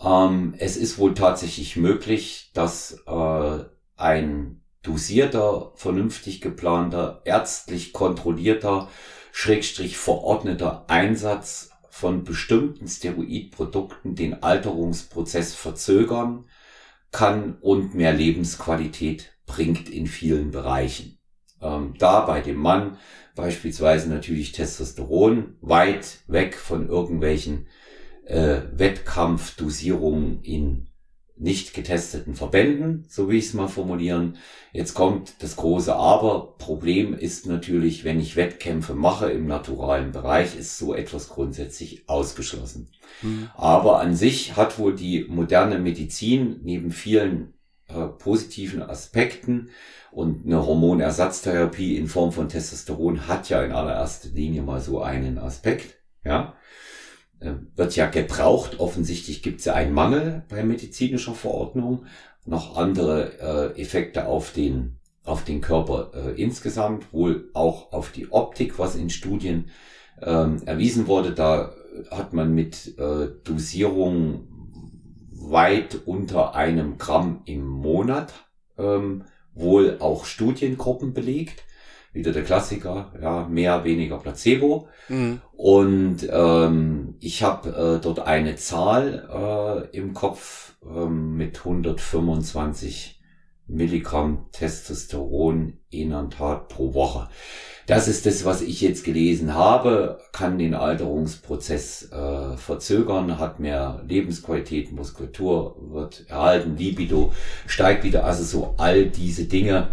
[0.00, 3.58] Ähm, es ist wohl tatsächlich möglich, dass äh,
[3.96, 8.88] ein dosierter, vernünftig geplanter, ärztlich kontrollierter,
[9.32, 16.44] schrägstrich verordneter Einsatz von bestimmten Steroidprodukten den Alterungsprozess verzögern
[17.10, 21.18] kann und mehr Lebensqualität bringt in vielen Bereichen.
[21.62, 22.98] Ähm, da bei dem Mann
[23.34, 27.68] beispielsweise natürlich Testosteron weit weg von irgendwelchen
[28.24, 30.88] äh, Wettkampfdosierungen in
[31.38, 34.38] nicht getesteten Verbänden, so wie ich es mal formulieren.
[34.72, 36.56] Jetzt kommt das große Aber.
[36.56, 42.88] Problem ist natürlich, wenn ich Wettkämpfe mache im naturalen Bereich, ist so etwas grundsätzlich ausgeschlossen.
[43.22, 43.50] Mhm.
[43.54, 47.52] Aber an sich hat wohl die moderne Medizin neben vielen
[47.88, 49.68] äh, positiven Aspekten
[50.10, 55.36] und eine Hormonersatztherapie in Form von Testosteron hat ja in allererster Linie mal so einen
[55.38, 56.54] Aspekt, ja
[57.40, 58.80] wird ja gebraucht.
[58.80, 62.06] Offensichtlich gibt es ja einen Mangel bei medizinischer Verordnung.
[62.44, 68.30] Noch andere äh, Effekte auf den, auf den Körper äh, insgesamt, wohl auch auf die
[68.30, 69.70] Optik, was in Studien
[70.22, 71.32] ähm, erwiesen wurde.
[71.32, 71.72] Da
[72.10, 74.48] hat man mit äh, Dosierung
[75.32, 78.32] weit unter einem Gramm im Monat
[78.78, 81.64] ähm, wohl auch Studiengruppen belegt
[82.16, 84.88] wieder der Klassiker, ja, mehr, weniger Placebo.
[85.08, 85.40] Mhm.
[85.52, 93.20] Und ähm, ich habe äh, dort eine Zahl äh, im Kopf ähm, mit 125
[93.68, 97.28] Milligramm Testosteron Inantat pro Woche.
[97.86, 104.02] Das ist das, was ich jetzt gelesen habe, kann den Alterungsprozess äh, verzögern, hat mehr
[104.06, 107.32] Lebensqualität, Muskulatur wird erhalten, Libido
[107.66, 109.88] steigt wieder, also so all diese Dinge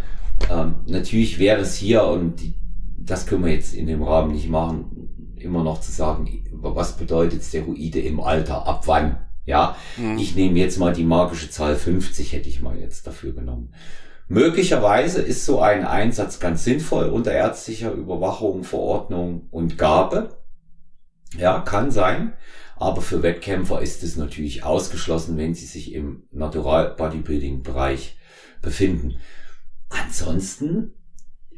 [0.50, 2.54] ähm, natürlich wäre es hier, und die,
[2.98, 7.44] das können wir jetzt in dem Rahmen nicht machen, immer noch zu sagen, was bedeutet
[7.44, 9.18] Steroide im Alter, ab wann?
[9.46, 10.18] Ja, mhm.
[10.18, 13.74] ich nehme jetzt mal die magische Zahl 50, hätte ich mal jetzt dafür genommen.
[14.30, 20.38] Möglicherweise ist so ein Einsatz ganz sinnvoll unter ärztlicher Überwachung, Verordnung und Gabe.
[21.38, 22.34] Ja, kann sein.
[22.78, 28.18] Aber für Wettkämpfer ist es natürlich ausgeschlossen, wenn sie sich im Natural Bodybuilding Bereich
[28.62, 29.18] befinden.
[29.94, 30.94] Ansonsten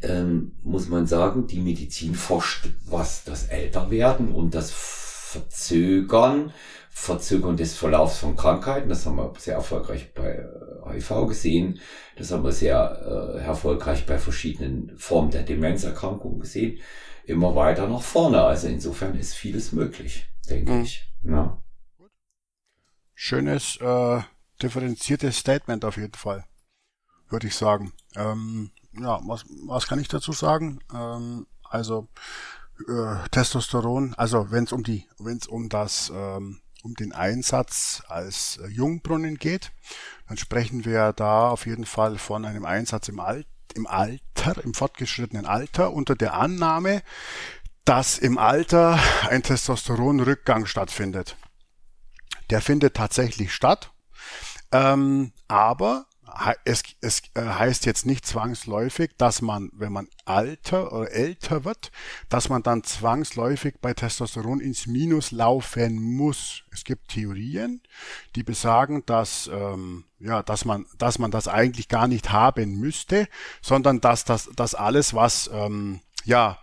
[0.02, 6.54] ähm, muss man sagen, die Medizin forscht, was das Älterwerden und das Verzögern,
[6.90, 10.46] Verzögern des Verlaufs von Krankheiten, das haben wir sehr erfolgreich bei
[10.86, 11.80] HIV äh, gesehen,
[12.18, 16.80] das haben wir sehr äh, erfolgreich bei verschiedenen Formen der Demenzerkrankungen gesehen,
[17.26, 18.42] immer weiter nach vorne.
[18.42, 20.82] Also insofern ist vieles möglich, denke mhm.
[20.84, 21.12] ich.
[21.24, 21.62] Ja.
[23.14, 24.22] Schönes äh,
[24.62, 26.46] differenziertes Statement auf jeden Fall,
[27.30, 27.94] würde ich sagen.
[28.16, 30.80] Ähm, ja, was, was kann ich dazu sagen?
[30.94, 32.08] Ähm, also
[32.88, 38.04] äh, Testosteron, also wenn es um die, wenn es um das ähm, um den Einsatz
[38.08, 39.72] als äh, Jungbrunnen geht,
[40.28, 44.74] dann sprechen wir da auf jeden Fall von einem Einsatz im, Al im Alter, im
[44.74, 47.02] fortgeschrittenen Alter, unter der Annahme,
[47.86, 51.36] dass im Alter ein Testosteronrückgang stattfindet.
[52.52, 53.92] Der findet tatsächlich statt,
[54.72, 56.06] ähm, aber
[56.66, 61.92] es, es äh, heißt jetzt nicht zwangsläufig, dass man, wenn man alter oder älter wird,
[62.30, 66.64] dass man dann zwangsläufig bei Testosteron ins Minus laufen muss.
[66.72, 67.82] Es gibt Theorien,
[68.36, 73.28] die besagen, dass ähm, ja, dass man, dass man das eigentlich gar nicht haben müsste,
[73.62, 76.60] sondern dass das, dass alles, was ähm, ja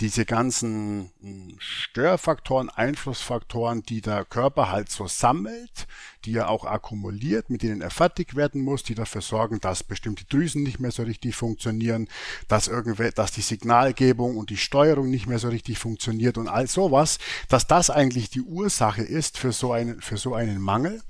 [0.00, 5.86] diese ganzen hm, Störfaktoren, Einflussfaktoren, die der Körper halt so sammelt,
[6.24, 10.26] die er auch akkumuliert, mit denen er fertig werden muss, die dafür sorgen, dass bestimmte
[10.26, 12.08] Drüsen nicht mehr so richtig funktionieren,
[12.46, 16.66] dass irgendwelche, dass die Signalgebung und die Steuerung nicht mehr so richtig funktioniert und all
[16.66, 21.02] sowas, dass das eigentlich die Ursache ist für so einen, für so einen Mangel.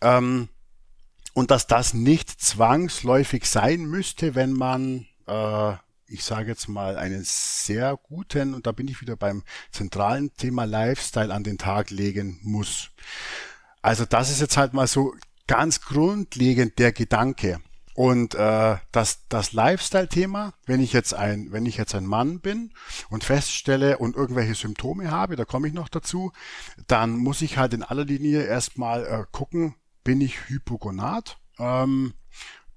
[0.00, 0.48] Ähm,
[1.34, 5.74] und dass das nicht zwangsläufig sein müsste, wenn man äh,
[6.14, 10.64] ich sage jetzt mal, einen sehr guten, und da bin ich wieder beim zentralen Thema
[10.64, 12.90] Lifestyle an den Tag legen muss.
[13.82, 15.14] Also das ist jetzt halt mal so
[15.46, 17.60] ganz grundlegend der Gedanke.
[17.94, 22.72] Und äh, das, das Lifestyle-Thema, wenn ich jetzt ein, wenn ich jetzt ein Mann bin
[23.08, 26.32] und feststelle und irgendwelche Symptome habe, da komme ich noch dazu,
[26.88, 31.38] dann muss ich halt in aller Linie erstmal äh, gucken, bin ich Hypogonat?
[31.58, 32.14] Ähm,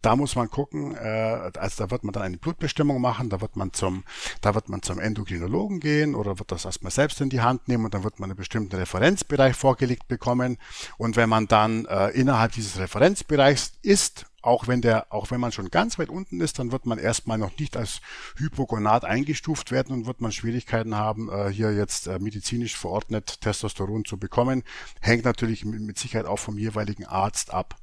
[0.02, 3.56] da muss man gucken, äh, also da wird man dann eine Blutbestimmung machen, da wird
[3.56, 4.04] man zum,
[4.42, 7.86] da wird man zum Endokrinologen gehen oder wird das erstmal selbst in die Hand nehmen
[7.86, 10.58] und dann wird man einen bestimmten Referenzbereich vorgelegt bekommen.
[10.98, 15.52] Und wenn man dann äh, innerhalb dieses Referenzbereichs ist auch wenn der, auch wenn man
[15.52, 18.02] schon ganz weit unten ist, dann wird man erstmal noch nicht als
[18.38, 24.06] Hypogonat eingestuft werden und wird man Schwierigkeiten haben, äh, hier jetzt äh, medizinisch verordnet Testosteron
[24.06, 24.64] zu bekommen.
[25.02, 27.76] Hängt natürlich mit Sicherheit auch vom jeweiligen Arzt ab.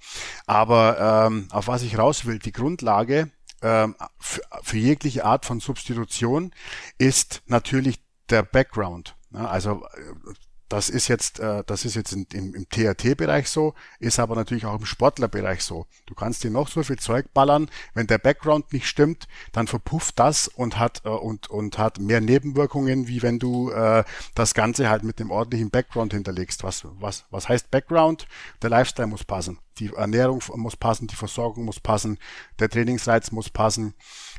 [0.46, 3.30] Aber ähm, auf was ich raus will, die Grundlage
[3.62, 6.52] ähm, für, für jegliche Art von Substitution
[6.98, 9.16] ist natürlich der Background.
[9.32, 10.34] Also äh,
[10.68, 14.78] das ist jetzt, äh, das ist jetzt im, im THT-Bereich so, ist aber natürlich auch
[14.78, 15.86] im Sportlerbereich so.
[16.06, 20.18] Du kannst dir noch so viel Zeug ballern, wenn der Background nicht stimmt, dann verpufft
[20.18, 24.88] das und hat äh, und und hat mehr Nebenwirkungen, wie wenn du äh, das Ganze
[24.88, 26.64] halt mit dem ordentlichen Background hinterlegst.
[26.64, 28.26] Was was was heißt Background?
[28.62, 32.18] Der Lifestyle muss passen, die Ernährung muss passen, die Versorgung muss passen,
[32.58, 33.94] der Trainingsreiz muss passen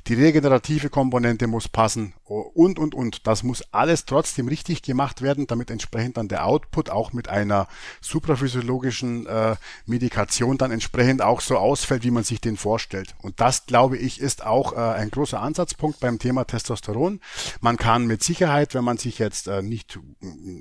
[0.08, 3.28] die regenerative Komponente muss passen und, und, und.
[3.28, 7.68] Das muss alles trotzdem richtig gemacht werden, damit entsprechend dann der Output auch mit einer
[8.02, 13.16] supraphysiologischen äh, Medikation dann entsprechend auch so ausfällt, wie man sich den vorstellt.
[13.22, 17.20] Und das, glaube ich, ist auch äh, ein großer Ansatzpunkt beim Thema Testosteron.
[17.62, 20.00] Man kann mit Sicherheit, wenn man sich jetzt äh, nicht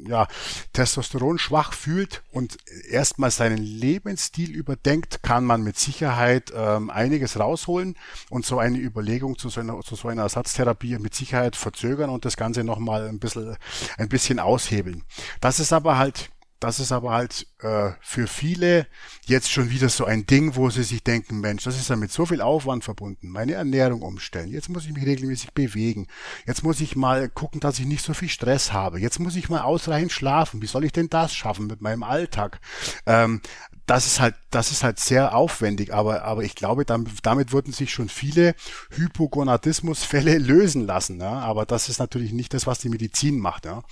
[0.06, 0.26] ja,
[0.72, 2.56] Testosteron schwach fühlt und
[2.88, 7.96] erstmal seinen Lebensstil überdenkt, kann man mit Sicherheit ähm, einiges rausholen
[8.30, 12.10] und so eine Überlegung Zugang zu so einer, zu so einer Ersatztherapie mit Sicherheit verzögern
[12.10, 13.56] und das Ganze nochmal ein bisschen,
[13.98, 15.04] ein bisschen aushebeln.
[15.40, 18.86] Das ist aber halt das ist aber halt äh, für viele
[19.26, 22.10] jetzt schon wieder so ein Ding, wo sie sich denken, Mensch, das ist ja mit
[22.10, 23.28] so viel Aufwand verbunden.
[23.28, 24.50] Meine Ernährung umstellen.
[24.50, 26.06] Jetzt muss ich mich regelmäßig bewegen.
[26.46, 28.98] Jetzt muss ich mal gucken, dass ich nicht so viel Stress habe.
[28.98, 30.62] Jetzt muss ich mal ausreichend schlafen.
[30.62, 32.60] Wie soll ich denn das schaffen mit meinem Alltag?
[33.04, 33.42] Ähm,
[33.86, 37.72] das ist halt, das ist halt sehr aufwendig, aber, aber ich glaube, damit, damit würden
[37.72, 38.54] sich schon viele
[38.90, 41.20] Hypogonatismusfälle lösen lassen.
[41.20, 41.40] Ja?
[41.40, 43.66] Aber das ist natürlich nicht das, was die Medizin macht.
[43.66, 43.82] Ja?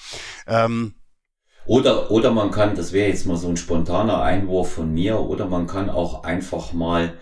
[0.47, 0.95] Ähm,
[1.67, 5.47] oder, oder man kann, das wäre jetzt mal so ein spontaner Einwurf von mir, oder
[5.47, 7.19] man kann auch einfach mal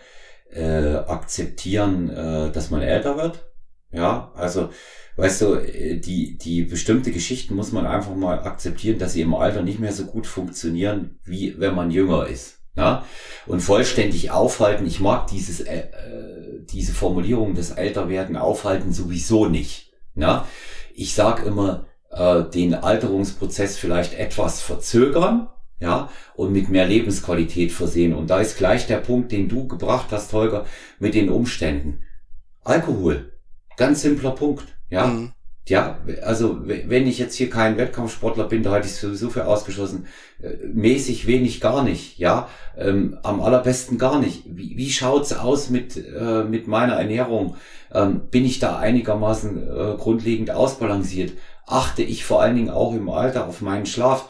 [0.50, 3.50] äh, akzeptieren, äh, dass man älter wird.
[3.92, 4.70] Ja, also
[5.16, 9.34] weißt du, äh, die, die bestimmte Geschichten muss man einfach mal akzeptieren, dass sie im
[9.34, 12.59] Alter nicht mehr so gut funktionieren, wie wenn man jünger ist.
[12.74, 13.04] Ja?
[13.46, 19.92] Und vollständig aufhalten, ich mag dieses, äh, äh, diese Formulierung des Älterwerden aufhalten sowieso nicht.
[20.14, 20.46] Ja?
[20.94, 25.48] Ich sag immer, äh, den Alterungsprozess vielleicht etwas verzögern,
[25.80, 28.14] ja, und mit mehr Lebensqualität versehen.
[28.14, 30.66] Und da ist gleich der Punkt, den du gebracht hast, Holger,
[30.98, 32.02] mit den Umständen.
[32.62, 33.32] Alkohol.
[33.76, 35.06] Ganz simpler Punkt, ja.
[35.06, 35.32] Mhm.
[35.68, 39.46] Ja, also wenn ich jetzt hier kein Wettkampfsportler bin, da halte ich es sowieso für
[39.46, 40.06] ausgeschlossen.
[40.42, 42.48] Äh, mäßig wenig gar nicht, ja.
[42.76, 44.42] Ähm, am allerbesten gar nicht.
[44.46, 47.56] Wie, wie schaut's aus mit, äh, mit meiner Ernährung?
[47.92, 51.34] Ähm, bin ich da einigermaßen äh, grundlegend ausbalanciert?
[51.66, 54.28] Achte ich vor allen Dingen auch im Alter auf meinen Schlaf?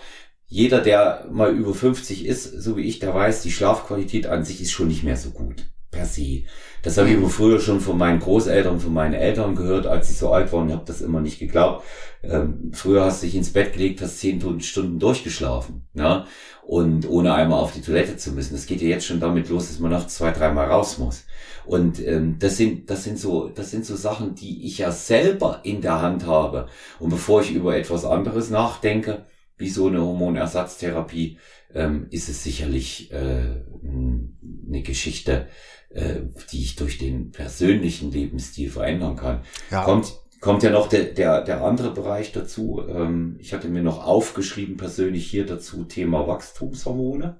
[0.50, 4.60] jeder, der mal über 50 ist, so wie ich, der weiß, die Schlafqualität an sich
[4.60, 5.64] ist schon nicht mehr so gut.
[5.90, 6.44] Per se.
[6.82, 10.14] Das habe ich immer früher schon von meinen Großeltern, von meinen Eltern gehört, als sie
[10.14, 10.68] so alt waren.
[10.68, 11.84] Ich habe das immer nicht geglaubt.
[12.22, 15.88] Ähm, früher hast du dich ins Bett gelegt, hast zehn Stunden durchgeschlafen.
[15.94, 16.26] Ja?
[16.64, 18.54] Und ohne einmal auf die Toilette zu müssen.
[18.54, 21.24] Das geht ja jetzt schon damit los, dass man nachts zwei, dreimal raus muss.
[21.66, 25.60] Und ähm, das sind das sind so das sind so Sachen, die ich ja selber
[25.64, 26.68] in der Hand habe.
[26.98, 29.26] Und bevor ich über etwas anderes nachdenke,
[29.56, 31.38] wie so eine Hormonersatztherapie,
[31.74, 35.48] ähm, ist es sicherlich äh, eine Geschichte,
[35.90, 36.20] äh,
[36.52, 39.40] die ich durch den persönlichen Lebensstil verändern kann.
[39.70, 39.84] Ja.
[39.84, 42.82] Kommt kommt ja noch der, der, der andere Bereich dazu.
[42.88, 47.38] Ähm, ich hatte mir noch aufgeschrieben, persönlich hier dazu, Thema Wachstumshormone.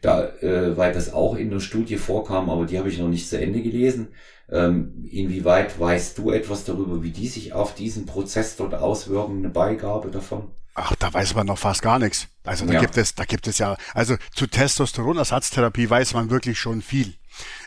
[0.00, 3.28] Da, äh, weil das auch in der Studie vorkam, aber die habe ich noch nicht
[3.28, 4.08] zu Ende gelesen.
[4.50, 9.48] Ähm, inwieweit weißt du etwas darüber, wie die sich auf diesen Prozess dort auswirken, eine
[9.50, 10.50] Beigabe davon?
[10.74, 12.26] Ach, da weiß man noch fast gar nichts.
[12.44, 12.80] Also da ja.
[12.80, 17.14] gibt es, da gibt es ja, also zu Testosteronersatztherapie weiß man wirklich schon viel.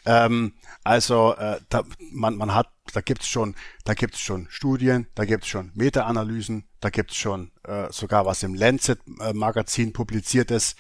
[0.05, 5.25] Ähm, also äh, da, man, man hat, da gibt's schon, da gibt's schon Studien, da
[5.25, 10.75] gibt's schon Meta-Analysen, da gibt's schon äh, sogar was im Lancet-Magazin publiziertes.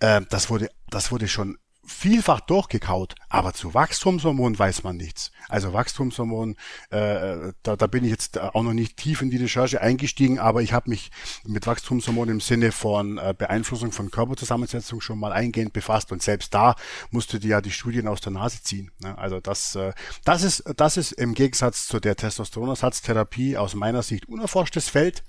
[0.00, 5.30] Äh, das wurde, das wurde schon vielfach durchgekaut, aber zu Wachstumshormonen weiß man nichts.
[5.48, 6.56] Also Wachstumshormon,
[6.90, 10.62] äh, da, da bin ich jetzt auch noch nicht tief in die Recherche eingestiegen, aber
[10.62, 11.10] ich habe mich
[11.44, 16.52] mit Wachstumshormonen im Sinne von äh, Beeinflussung von Körperzusammensetzung schon mal eingehend befasst und selbst
[16.54, 16.74] da
[17.10, 18.90] musste die ja die Studien aus der Nase ziehen.
[19.00, 19.16] Ne?
[19.16, 19.92] Also das, äh,
[20.24, 25.22] das ist, das ist im Gegensatz zu der Testosteronersatztherapie aus meiner Sicht unerforschtes Feld.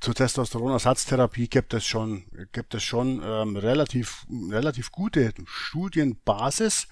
[0.00, 6.86] Zur Testosteronersatztherapie gibt es schon, gibt es schon ähm, relativ, relativ gute Studien Studienbasis,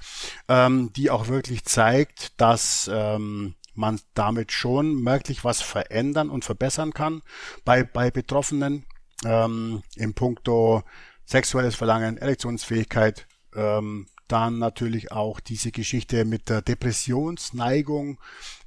[0.48, 6.92] ähm, die auch wirklich zeigt, dass ähm, man damit schon merklich was verändern und verbessern
[6.92, 7.22] kann
[7.64, 8.84] bei, bei Betroffenen
[9.24, 10.82] ähm, im Punkto
[11.24, 18.18] sexuelles Verlangen, Erektionsfähigkeit, ähm, dann natürlich auch diese Geschichte mit der Depressionsneigung,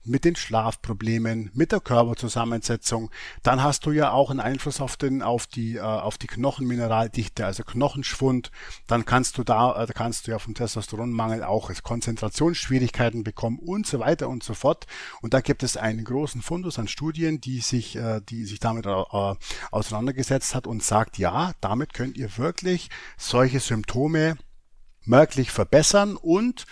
[0.04, 3.12] mit den Schlafproblemen, mit der Körperzusammensetzung.
[3.44, 7.46] Dann hast du ja auch einen Einfluss auf den, auf die, äh, auf die Knochenmineraldichte,
[7.46, 8.52] also Knochenschwund.
[8.88, 14.00] Dann kannst du da, äh, kannst du ja vom Testosteronmangel auch Konzentrationsschwierigkeiten bekommen und so
[14.00, 14.88] weiter und so fort.
[15.22, 18.86] Und da gibt es einen großen Fundus an Studien, die sich, äh, die sich damit
[18.86, 19.36] äh,
[19.72, 24.38] auseinandergesetzt hat und sagt, ja, damit könnt ihr wirklich solche Symptome
[25.06, 26.66] merklich verbessern und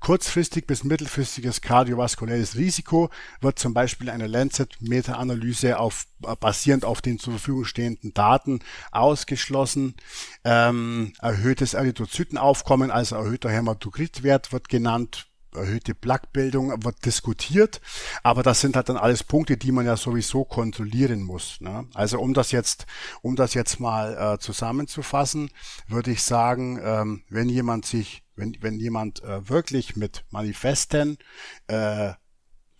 [0.00, 6.06] Kurzfristig bis mittelfristiges kardiovaskuläres Risiko wird zum Beispiel eine Lancet-Meta-Analyse auf,
[6.40, 8.60] basierend auf den zur Verfügung stehenden Daten
[8.92, 9.94] ausgeschlossen.
[10.44, 17.80] Ähm, erhöhtes Erythrozytenaufkommen, also erhöhter Hämatokritwert wird genannt erhöhte Plaquebildung wird diskutiert,
[18.22, 21.60] aber das sind halt dann alles Punkte, die man ja sowieso kontrollieren muss.
[21.60, 21.86] Ne?
[21.94, 22.86] Also um das jetzt,
[23.22, 25.50] um das jetzt mal äh, zusammenzufassen,
[25.88, 31.18] würde ich sagen, ähm, wenn jemand sich, wenn, wenn jemand äh, wirklich mit manifesten
[31.68, 32.12] äh,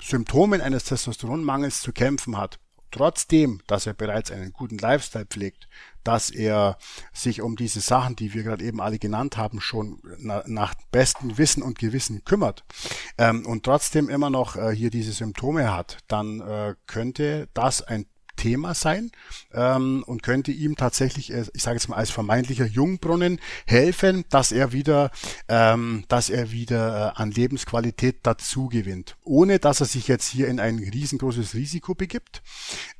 [0.00, 2.58] Symptomen eines Testosteronmangels zu kämpfen hat,
[2.90, 5.68] trotzdem, dass er bereits einen guten Lifestyle pflegt,
[6.06, 6.78] dass er
[7.12, 11.36] sich um diese Sachen, die wir gerade eben alle genannt haben, schon na, nach bestem
[11.38, 12.64] Wissen und Gewissen kümmert
[13.18, 18.06] ähm, und trotzdem immer noch äh, hier diese Symptome hat, dann äh, könnte das ein
[18.36, 19.10] Thema sein
[19.52, 24.52] ähm, und könnte ihm tatsächlich, äh, ich sage jetzt mal als vermeintlicher Jungbrunnen helfen, dass
[24.52, 25.10] er wieder,
[25.48, 30.48] ähm, dass er wieder äh, an Lebensqualität dazu gewinnt, ohne dass er sich jetzt hier
[30.48, 32.42] in ein riesengroßes Risiko begibt.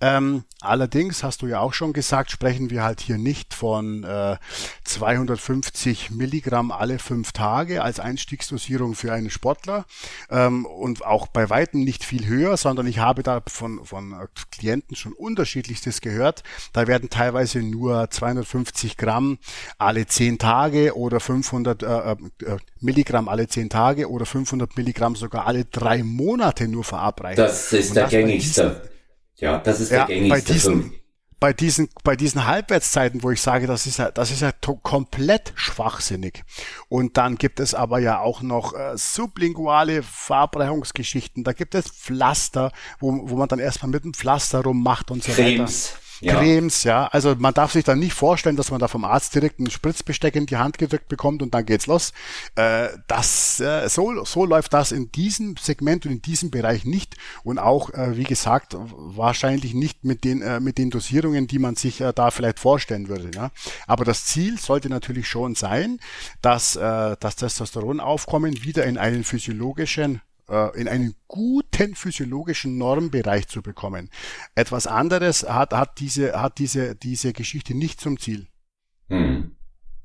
[0.01, 4.37] Ähm, allerdings hast du ja auch schon gesagt, sprechen wir halt hier nicht von äh,
[4.85, 9.85] 250 Milligramm alle fünf Tage als Einstiegsdosierung für einen Sportler
[10.31, 14.15] ähm, und auch bei weitem nicht viel höher, sondern ich habe da von, von
[14.51, 16.43] Klienten schon unterschiedlichstes gehört.
[16.73, 19.39] Da werden teilweise nur 250 Gramm
[19.77, 22.13] alle 10 Tage oder 500 äh, äh,
[22.45, 27.39] äh, Milligramm alle 10 Tage oder 500 Milligramm sogar alle drei Monate nur verabreicht.
[27.39, 28.89] Das ist Und der gängigste.
[29.37, 30.91] ja, das ist der gängigste.
[31.39, 35.53] Bei diesen, bei diesen, Halbwertszeiten, wo ich sage, das ist ja, das ist ja komplett
[35.55, 36.45] schwachsinnig.
[36.89, 41.45] Und dann gibt es aber ja auch noch äh, sublinguale Verabreichungsgeschichten.
[41.45, 45.33] Da gibt es Pflaster, wo, wo man dann erstmal mit dem Pflaster rummacht und so
[45.33, 45.93] Cremes.
[45.93, 46.37] weiter ja.
[46.37, 47.07] Cremes, ja.
[47.09, 50.37] Also man darf sich dann nicht vorstellen, dass man da vom Arzt direkt ein Spritzbesteck
[50.37, 52.13] in die Hand gedrückt bekommt und dann geht's los.
[52.55, 57.17] Äh, das, äh, so, so läuft das in diesem Segment und in diesem Bereich nicht
[57.45, 61.77] und auch, äh, wie gesagt, wahrscheinlich nicht mit den, äh, mit den Dosierungen, die man
[61.77, 63.31] sich äh, da vielleicht vorstellen würde.
[63.35, 63.51] Ja.
[63.87, 65.99] Aber das Ziel sollte natürlich schon sein,
[66.43, 73.63] dass äh, das Testosteronaufkommen wieder in einen physiologischen äh, in einen guten physiologischen Normbereich zu
[73.63, 74.11] bekommen.
[74.55, 78.47] Etwas anderes hat, hat diese, hat diese, diese Geschichte nicht zum Ziel.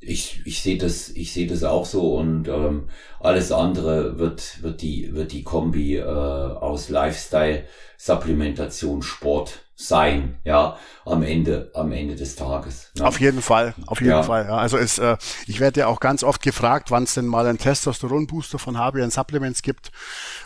[0.02, 2.90] Ich, ich sehe das, ich sehe das auch so und ähm,
[3.20, 7.66] alles andere wird, wird die, wird die Kombi äh, aus Lifestyle,
[7.98, 12.92] Supplementation, Sport sein, ja, am Ende, am Ende des Tages.
[12.98, 13.06] Ne?
[13.06, 14.24] Auf jeden Fall, auf jeden ja.
[14.24, 14.46] Fall.
[14.46, 14.58] Ja.
[14.58, 17.60] Also es, äh, ich werde ja auch ganz oft gefragt, wann es denn mal einen
[17.60, 19.92] Testosteron-Booster von HBN Supplements gibt.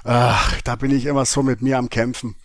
[0.03, 0.33] Äh,
[0.63, 2.35] da bin ich immer so mit mir am Kämpfen.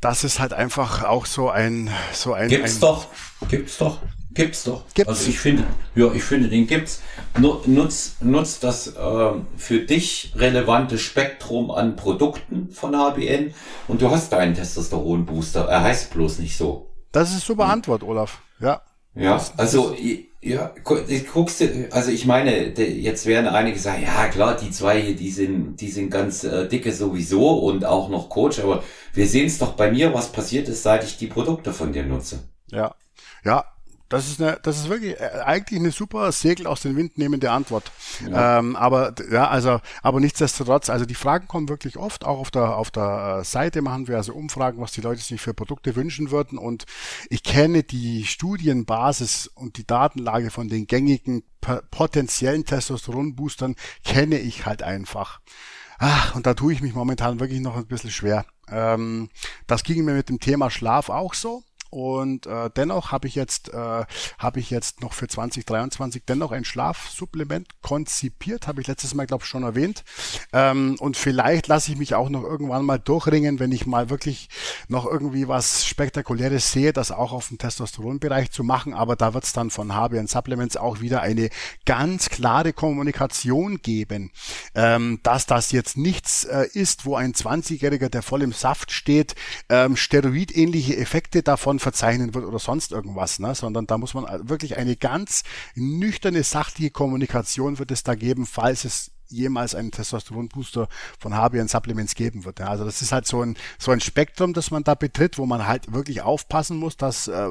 [0.00, 2.48] Das ist halt einfach auch so ein, so ein.
[2.48, 3.06] Gibt's ein, doch,
[3.48, 4.00] gibt's doch.
[4.34, 4.82] Gibt's doch.
[4.94, 5.08] Gibt's.
[5.08, 5.64] Also ich finde,
[5.94, 7.00] ja, ich finde, den gibt's.
[7.38, 13.54] Nutz, nutz das äh, für dich relevante Spektrum an Produkten von HBN
[13.86, 15.66] und du hast deinen Testosteron-Booster.
[15.68, 16.90] Er heißt bloß nicht so.
[17.12, 18.40] Das ist super Antwort, Olaf.
[18.60, 18.82] Ja.
[19.16, 19.94] Ja, also
[20.40, 25.16] ja, guckst du, also ich meine, jetzt werden einige sagen, ja klar, die zwei hier,
[25.16, 28.82] die sind, die sind ganz äh, dicke sowieso und auch noch Coach, aber
[29.12, 32.02] wir sehen es doch bei mir, was passiert ist, seit ich die Produkte von dir
[32.02, 32.40] nutze.
[32.72, 32.94] Ja,
[33.44, 33.64] ja,
[34.14, 37.50] das ist, eine, das ist wirklich äh, eigentlich eine super Segel aus dem Wind nehmende
[37.50, 37.90] Antwort.
[38.30, 38.60] Ja.
[38.60, 42.24] Ähm, aber ja, also, aber nichtsdestotrotz, also die Fragen kommen wirklich oft.
[42.24, 45.40] Auch auf der auf der äh, Seite machen wir also Umfragen, was die Leute sich
[45.40, 46.58] für Produkte wünschen würden.
[46.58, 46.84] Und
[47.28, 51.42] ich kenne die Studienbasis und die Datenlage von den gängigen
[51.90, 55.40] potenziellen Testosteronboostern kenne ich halt einfach.
[55.98, 58.44] Ach, und da tue ich mich momentan wirklich noch ein bisschen schwer.
[58.68, 59.28] Ähm,
[59.66, 61.62] das ging mir mit dem Thema Schlaf auch so.
[61.94, 64.04] Und äh, dennoch habe ich jetzt äh,
[64.38, 69.44] habe ich jetzt noch für 2023 dennoch ein Schlafsupplement konzipiert, habe ich letztes Mal glaube
[69.44, 70.02] ich schon erwähnt.
[70.52, 74.48] Ähm, und vielleicht lasse ich mich auch noch irgendwann mal durchringen, wenn ich mal wirklich
[74.88, 78.92] noch irgendwie was spektakuläres sehe, das auch auf dem Testosteronbereich zu machen.
[78.92, 81.48] Aber da wird es dann von HBN Supplements auch wieder eine
[81.86, 84.32] ganz klare Kommunikation geben,
[84.74, 89.36] ähm, dass das jetzt nichts äh, ist, wo ein 20-Jähriger, der voll im Saft steht,
[89.68, 93.54] ähm, steroidähnliche Effekte davon verzeichnen wird oder sonst irgendwas, ne?
[93.54, 95.44] sondern da muss man wirklich eine ganz
[95.76, 102.14] nüchterne, sachliche Kommunikation wird es da geben, falls es jemals einen Testosteronbooster von HBN Supplements
[102.14, 102.58] geben wird.
[102.60, 105.46] Ja, also das ist halt so ein, so ein Spektrum, das man da betritt, wo
[105.46, 107.48] man halt wirklich aufpassen muss, dass äh,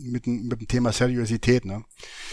[0.00, 1.64] mit, mit dem Thema Seriosität.
[1.64, 1.84] Ne?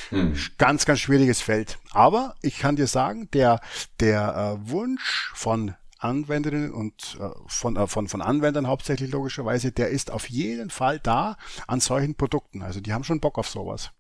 [0.10, 0.36] Hm.
[0.58, 1.78] Ganz, ganz schwieriges Feld.
[1.92, 3.60] Aber ich kann dir sagen, der,
[4.00, 9.90] der äh, Wunsch von Anwenderinnen und äh, von, äh, von, von Anwendern hauptsächlich logischerweise, der
[9.90, 11.38] ist auf jeden Fall da
[11.68, 12.62] an solchen Produkten.
[12.62, 13.92] Also die haben schon Bock auf sowas.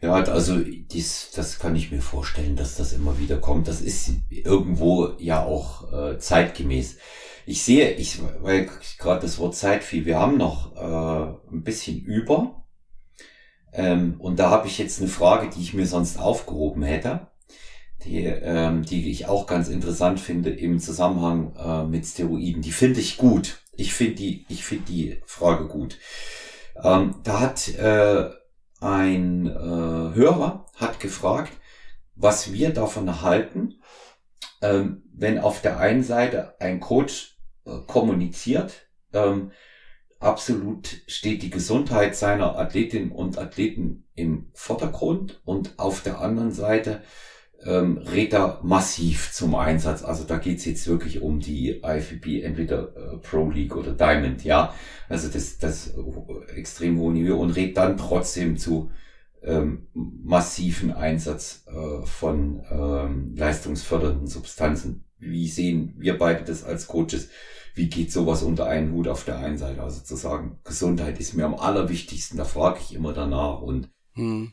[0.00, 3.68] Ja, also dies, das kann ich mir vorstellen, dass das immer wieder kommt.
[3.68, 6.96] Das ist irgendwo ja auch äh, zeitgemäß.
[7.46, 12.00] Ich sehe, ich, weil gerade das Wort Zeit fiel, wir haben noch äh, ein bisschen
[12.00, 12.64] über.
[13.72, 17.31] Ähm, und da habe ich jetzt eine Frage, die ich mir sonst aufgehoben hätte
[18.04, 22.62] die, ähm, die ich auch ganz interessant finde im Zusammenhang äh, mit Steroiden.
[22.62, 23.62] Die finde ich gut.
[23.74, 25.98] Ich finde die, ich finde die Frage gut.
[26.82, 28.30] Ähm, da hat äh,
[28.80, 31.52] ein äh, Hörer hat gefragt,
[32.14, 33.80] was wir davon halten,
[34.60, 39.52] ähm, wenn auf der einen Seite ein Coach äh, kommuniziert, ähm,
[40.18, 47.02] absolut steht die Gesundheit seiner Athletinnen und Athleten im Vordergrund und auf der anderen Seite
[47.64, 50.02] ähm, Räder massiv zum Einsatz.
[50.02, 54.74] Also da geht's jetzt wirklich um die IFBB, entweder äh, Pro League oder Diamond, ja.
[55.08, 55.94] Also das, das
[56.54, 58.90] extrem hohe Niveau und rät dann trotzdem zu
[59.42, 65.04] ähm, massiven Einsatz äh, von ähm, leistungsfördernden Substanzen.
[65.18, 67.28] Wie sehen wir beide das als Coaches?
[67.74, 69.82] Wie geht sowas unter einen Hut auf der einen Seite?
[69.82, 74.52] Also zu sagen, Gesundheit ist mir am allerwichtigsten, da frage ich immer danach und hm.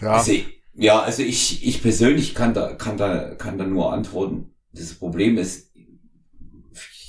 [0.00, 0.14] ja.
[0.14, 0.32] Also,
[0.76, 4.50] ja, also ich, ich persönlich kann da, kann da, kann da nur antworten.
[4.72, 5.72] Das Problem ist,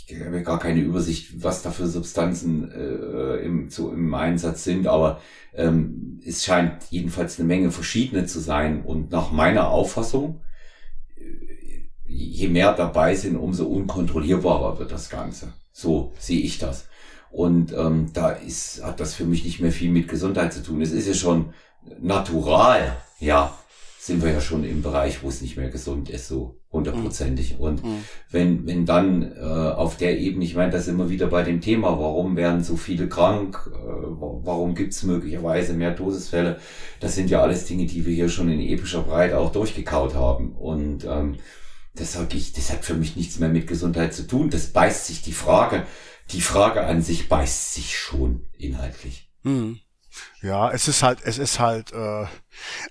[0.07, 4.85] ich habe gar keine Übersicht, was da für Substanzen äh, im, so im Einsatz sind,
[4.85, 5.19] aber
[5.55, 8.83] ähm, es scheint jedenfalls eine Menge verschiedene zu sein.
[8.83, 10.41] Und nach meiner Auffassung,
[11.17, 15.53] äh, je mehr dabei sind, umso unkontrollierbarer wird das Ganze.
[15.71, 16.87] So sehe ich das.
[17.31, 20.81] Und ähm, da ist, hat das für mich nicht mehr viel mit Gesundheit zu tun.
[20.81, 21.53] Es ist ja schon
[21.99, 23.57] natural, ja,
[24.05, 27.55] sind wir ja schon im Bereich, wo es nicht mehr gesund ist, so hundertprozentig.
[27.55, 27.59] Mhm.
[27.59, 28.03] Und mhm.
[28.29, 31.87] wenn, wenn dann äh, auf der Ebene, ich meine, das immer wieder bei dem Thema,
[31.99, 36.59] warum werden so viele krank, äh, warum gibt es möglicherweise mehr Dosisfälle,
[36.99, 40.55] das sind ja alles Dinge, die wir hier schon in epischer Breite auch durchgekaut haben.
[40.55, 41.37] Und ähm,
[41.95, 44.51] das sage ich, das hat für mich nichts mehr mit Gesundheit zu tun.
[44.51, 45.83] Das beißt sich die Frage,
[46.31, 49.31] die Frage an sich beißt sich schon inhaltlich.
[49.43, 49.79] Mhm.
[50.41, 52.25] Ja, es ist halt, es ist halt, äh,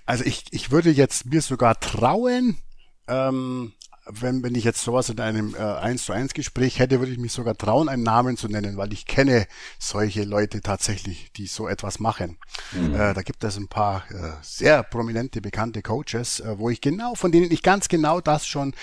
[0.05, 2.57] also ich, ich würde jetzt mir sogar trauen,
[3.07, 3.73] ähm,
[4.07, 7.17] wenn, wenn ich jetzt sowas in einem äh, 1 zu 1 Gespräch hätte, würde ich
[7.17, 9.47] mich sogar trauen, einen Namen zu nennen, weil ich kenne
[9.79, 12.37] solche Leute tatsächlich, die so etwas machen.
[12.71, 12.93] Mhm.
[12.93, 17.15] Äh, da gibt es ein paar äh, sehr prominente, bekannte Coaches, äh, wo ich genau,
[17.15, 18.73] von denen ich ganz genau das schon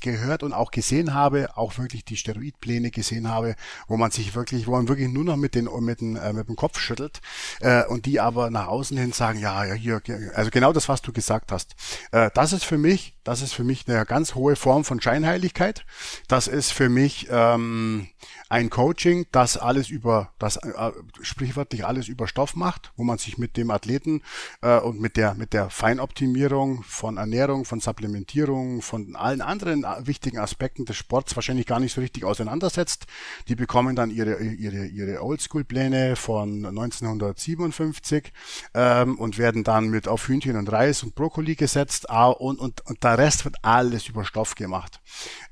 [0.00, 3.54] gehört und auch gesehen habe, auch wirklich die Steroidpläne gesehen habe,
[3.86, 6.48] wo man sich wirklich, wo man wirklich nur noch mit den mit dem, äh, mit
[6.48, 7.20] dem Kopf schüttelt
[7.60, 10.02] äh, und die aber nach außen hin sagen, ja, ja, hier,
[10.34, 11.76] also genau das, was du gesagt hast.
[12.10, 15.84] Äh, das ist für mich, das ist für mich eine ganz hohe Form von Scheinheiligkeit.
[16.28, 18.08] Das ist für mich ähm,
[18.48, 23.36] ein Coaching, das alles über, das äh, sprichwörtlich alles über Stoff macht, wo man sich
[23.36, 24.22] mit dem Athleten
[24.62, 30.06] äh, und mit der mit der Feinoptimierung von Ernährung, von Supplementierung, von allen anderen äh,
[30.06, 33.06] wichtigen Aspekten des Sports wahrscheinlich gar nicht so richtig auseinandersetzt.
[33.48, 38.32] Die bekommen dann ihre ihre ihre Oldschool-Pläne von 1957
[38.72, 43.04] ähm, und werden dann mit auf Hühnchen und Reis und Brokkoli gesetzt und, und, und
[43.18, 45.00] Rest wird alles über Stoff gemacht.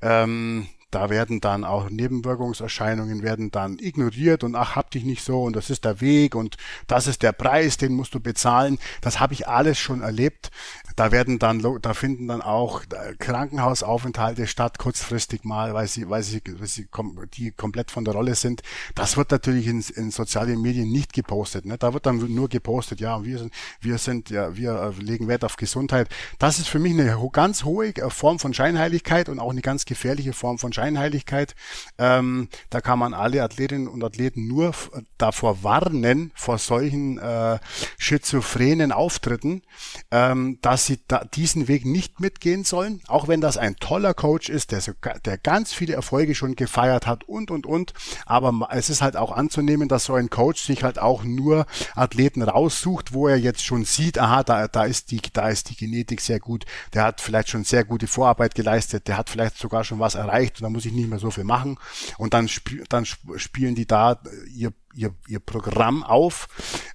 [0.01, 5.43] Ähm, da werden dann auch Nebenwirkungserscheinungen werden dann ignoriert und ach, hab dich nicht so
[5.43, 6.55] und das ist der Weg und
[6.87, 8.79] das ist der Preis, den musst du bezahlen.
[9.01, 10.49] Das habe ich alles schon erlebt.
[10.97, 16.23] Da werden dann, da finden dann auch äh, Krankenhausaufenthalte statt, kurzfristig mal, weil sie, weil
[16.23, 16.87] sie, weil sie
[17.35, 18.63] die komplett von der Rolle sind.
[18.95, 21.65] Das wird natürlich in, in sozialen Medien nicht gepostet.
[21.65, 21.77] Ne?
[21.77, 25.45] Da wird dann nur gepostet, ja, wir sind, wir sind, ja, wir äh, legen Wert
[25.45, 26.09] auf Gesundheit.
[26.39, 29.85] Das ist für mich eine ganz hohe äh, Form von Scheinheiligkeit und auch eine ganz
[29.85, 31.53] gefährliche Form von Scheinheiligkeit.
[31.99, 34.73] Ähm, da kann man alle Athletinnen und Athleten nur
[35.19, 37.59] davor warnen, vor solchen äh,
[37.99, 39.61] schizophrenen Auftritten,
[40.09, 40.99] ähm, dass sie
[41.35, 44.93] diesen Weg nicht mitgehen sollen, auch wenn das ein toller Coach ist, der, so,
[45.25, 47.93] der ganz viele Erfolge schon gefeiert hat und, und, und.
[48.25, 51.65] Aber es ist halt auch anzunehmen, dass so ein Coach sich halt auch nur
[51.95, 55.75] Athleten raussucht, wo er jetzt schon sieht, aha, da, da ist die, da ist die
[55.75, 59.83] Genetik sehr gut, der hat vielleicht schon sehr gute Vorarbeit geleistet, der hat vielleicht sogar
[59.83, 61.77] schon was erreicht und da muss ich nicht mehr so viel machen.
[62.17, 64.19] Und dann, sp dann spielen die da
[64.53, 66.47] ihr ihr, ihr Programm auf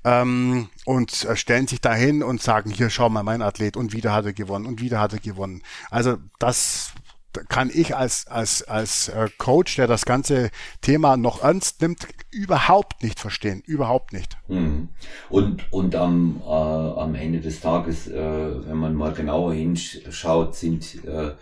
[0.04, 4.12] ähm, und äh, stellen sich dahin und sagen, hier schau mal, mein Athlet und wieder
[4.12, 5.62] hat er gewonnen und wieder hat er gewonnen.
[5.90, 6.92] Also das
[7.48, 10.50] kann ich als, als, als äh, Coach, der das ganze
[10.80, 13.62] Thema noch ernst nimmt, überhaupt nicht verstehen.
[13.64, 14.36] Überhaupt nicht.
[14.48, 14.88] Hm.
[15.30, 21.04] Und, und am, äh, am Ende des Tages, äh, wenn man mal genauer hinschaut, sind
[21.06, 21.32] äh,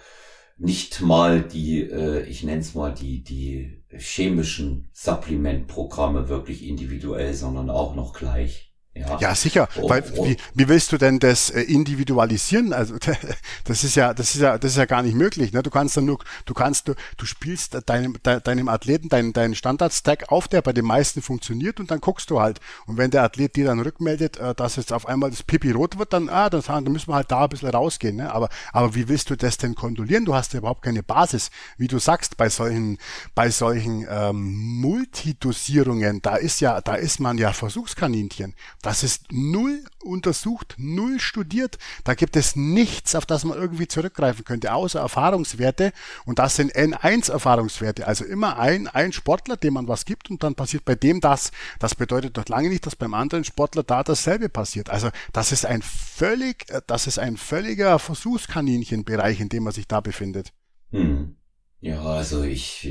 [0.58, 7.70] nicht mal die, äh, ich nenne es mal die, die chemischen Supplementprogramme wirklich individuell, sondern
[7.70, 8.69] auch noch gleich.
[8.92, 9.68] Ja, ja sicher.
[9.76, 10.26] Oh, Weil, oh.
[10.26, 12.72] Wie, wie willst du denn das äh, individualisieren?
[12.72, 12.96] Also
[13.64, 15.52] das ist ja, das ist ja, das ist ja gar nicht möglich.
[15.52, 15.62] Ne?
[15.62, 19.54] Du kannst dann nur, du kannst, du, du spielst deinem, de, deinem Athleten deinen, deinen
[19.54, 22.58] Standard-Stack auf, der bei den meisten funktioniert, und dann guckst du halt.
[22.86, 25.96] Und wenn der Athlet dir dann rückmeldet, äh, dass jetzt auf einmal das Pipi rot
[25.96, 28.16] wird, dann, ah, dann, dann müssen wir halt da ein bisschen rausgehen.
[28.16, 28.32] Ne?
[28.32, 30.24] Aber, aber wie willst du das denn kontrollieren?
[30.24, 32.98] Du hast ja überhaupt keine Basis, wie du sagst, bei solchen,
[33.36, 36.22] bei solchen ähm, Multidosierungen.
[36.22, 38.56] Da ist ja, da ist man ja Versuchskaninchen.
[38.82, 41.78] Das ist null untersucht, null studiert.
[42.04, 45.92] Da gibt es nichts, auf das man irgendwie zurückgreifen könnte, außer Erfahrungswerte.
[46.24, 48.06] Und das sind N1-Erfahrungswerte.
[48.06, 51.52] Also immer ein, ein Sportler, dem man was gibt und dann passiert bei dem das.
[51.78, 54.88] Das bedeutet doch lange nicht, dass beim anderen Sportler da dasselbe passiert.
[54.88, 60.00] Also das ist ein völlig, das ist ein völliger Versuchskaninchenbereich, in dem man sich da
[60.00, 60.52] befindet.
[60.90, 61.36] Hm.
[61.80, 62.88] Ja, also ich,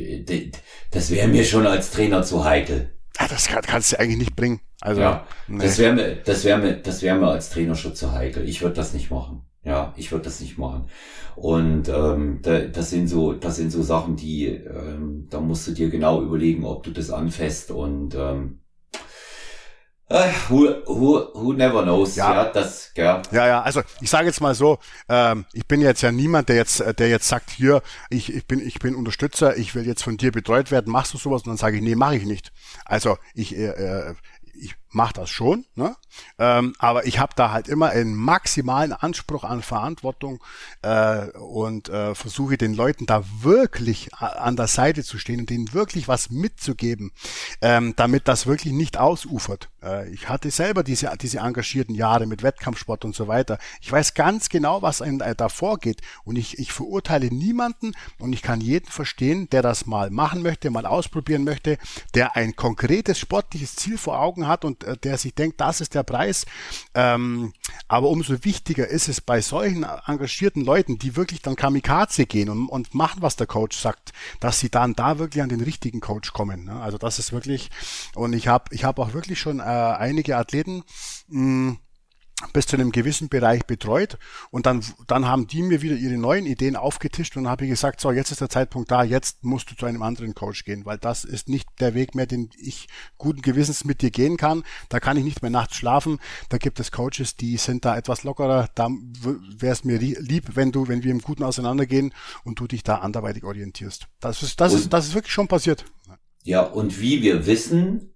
[0.92, 2.99] das wäre mir schon als Trainer zu heikel.
[3.20, 4.62] Ja, das kann, kannst du eigentlich nicht bringen.
[4.82, 5.64] Also, ja, nee.
[5.64, 8.48] das wäre mir, das wäre mir, das wäre mir als Trainer schon zu heikel.
[8.48, 9.42] Ich würde das nicht machen.
[9.64, 10.86] Ja, ich würde das nicht machen.
[11.36, 15.72] Und ähm, da, das sind so, das sind so Sachen, die, ähm, da musst du
[15.74, 18.59] dir genau überlegen, ob du das anfasst und ähm, äh,
[20.10, 23.22] who, who, who never knows, ja, ja das, ja.
[23.32, 26.55] Ja, ja, also ich sage jetzt mal so, ähm, ich bin jetzt ja niemand, der
[26.55, 30.18] jetzt, der jetzt sagt, hier, ich, ich bin, ich bin Unterstützer, ich will jetzt von
[30.18, 31.43] dir betreut werden, machst du sowas?
[31.43, 32.51] Und dann sage ich, nee, mache ich nicht.
[32.86, 34.16] Also ich, äh, äh
[34.62, 35.95] ich mache das schon, ne?
[36.38, 40.43] Ähm, aber ich habe da halt immer einen maximalen Anspruch an Verantwortung
[40.82, 45.74] äh, und äh, versuche den Leuten da wirklich an der Seite zu stehen und denen
[45.74, 47.12] wirklich was mitzugeben,
[47.62, 49.70] ähm, damit das wirklich nicht ausufert.
[49.84, 53.57] Äh, ich hatte selber diese, diese engagierten Jahre mit Wettkampfsport und so weiter.
[53.82, 58.41] Ich weiß ganz genau, was einem da vorgeht und ich, ich verurteile niemanden und ich
[58.41, 61.78] kann jeden verstehen, der das mal machen möchte, mal ausprobieren möchte,
[62.14, 65.95] der ein konkretes sportliches Ziel vor Augen hat und äh, der sich denkt, das ist
[65.95, 66.45] der Preis.
[66.95, 67.53] Ähm,
[67.88, 72.68] aber umso wichtiger ist es bei solchen engagierten Leuten, die wirklich dann Kamikaze gehen und,
[72.68, 76.34] und machen, was der Coach sagt, dass sie dann da wirklich an den richtigen Coach
[76.34, 76.66] kommen.
[76.66, 76.82] Ne?
[76.82, 77.70] Also das ist wirklich,
[78.16, 80.84] und ich habe ich hab auch wirklich schon äh, einige Athleten,
[81.28, 81.78] mh,
[82.54, 84.18] bis zu einem gewissen Bereich betreut
[84.50, 87.72] und dann, dann haben die mir wieder ihre neuen Ideen aufgetischt und dann habe ich
[87.72, 90.86] gesagt, so, jetzt ist der Zeitpunkt da, jetzt musst du zu einem anderen Coach gehen,
[90.86, 92.88] weil das ist nicht der Weg mehr, den ich
[93.18, 94.64] guten Gewissens mit dir gehen kann.
[94.88, 96.20] Da kann ich nicht mehr nachts schlafen.
[96.50, 98.70] Da gibt es Coaches, die sind da etwas lockerer.
[98.76, 102.14] Da wäre es mir lieb, wenn du, wenn wir im Guten auseinandergehen
[102.44, 104.08] und du dich da anderweitig orientierst.
[104.20, 105.86] Das ist, das ist, das ist wirklich schon passiert.
[106.44, 108.14] Ja, und wie wir wissen,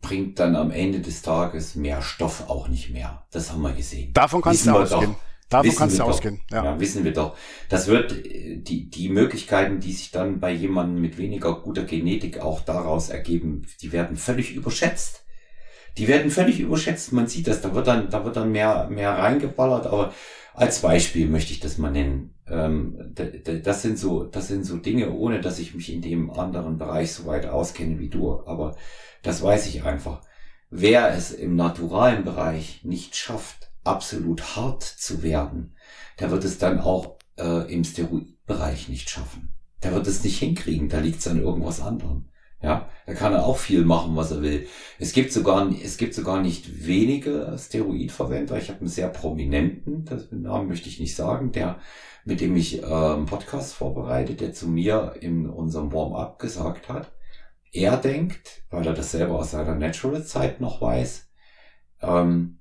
[0.00, 3.26] bringt dann am Ende des Tages mehr Stoff auch nicht mehr.
[3.30, 4.12] Das haben wir gesehen.
[4.12, 5.12] Davon kannst wissen du ausgehen.
[5.12, 6.40] Doch, Davon kannst du ausgehen.
[6.50, 6.64] Ja.
[6.64, 7.36] ja, wissen wir doch.
[7.68, 12.60] Das wird die, die Möglichkeiten, die sich dann bei jemandem mit weniger guter Genetik auch
[12.60, 15.24] daraus ergeben, die werden völlig überschätzt.
[15.98, 17.12] Die werden völlig überschätzt.
[17.12, 17.60] Man sieht das.
[17.60, 19.86] Da wird dann, da wird dann mehr, mehr reingeballert.
[19.86, 20.12] Aber
[20.52, 22.34] als Beispiel möchte ich das mal nennen.
[22.48, 23.14] Ähm,
[23.62, 27.12] das sind so, das sind so Dinge, ohne dass ich mich in dem anderen Bereich
[27.12, 28.40] so weit auskenne wie du.
[28.46, 28.76] Aber
[29.26, 30.22] das weiß ich einfach.
[30.70, 35.74] Wer es im naturalen Bereich nicht schafft, absolut hart zu werden,
[36.20, 39.52] der wird es dann auch äh, im Steroidbereich nicht schaffen.
[39.82, 42.26] Der wird es nicht hinkriegen, da liegt es an irgendwas anderem.
[42.62, 44.66] Ja, da kann er auch viel machen, was er will.
[44.98, 48.56] Es gibt sogar, es gibt sogar nicht wenige Steroidverwender.
[48.56, 51.78] Ich habe einen sehr prominenten, das Namen möchte ich nicht sagen, der,
[52.24, 57.12] mit dem ich äh, einen Podcast vorbereitet, der zu mir in unserem Warm-up gesagt hat,
[57.72, 61.28] er denkt, weil er das selber aus seiner Natural-Zeit noch weiß,
[62.00, 62.58] ähm,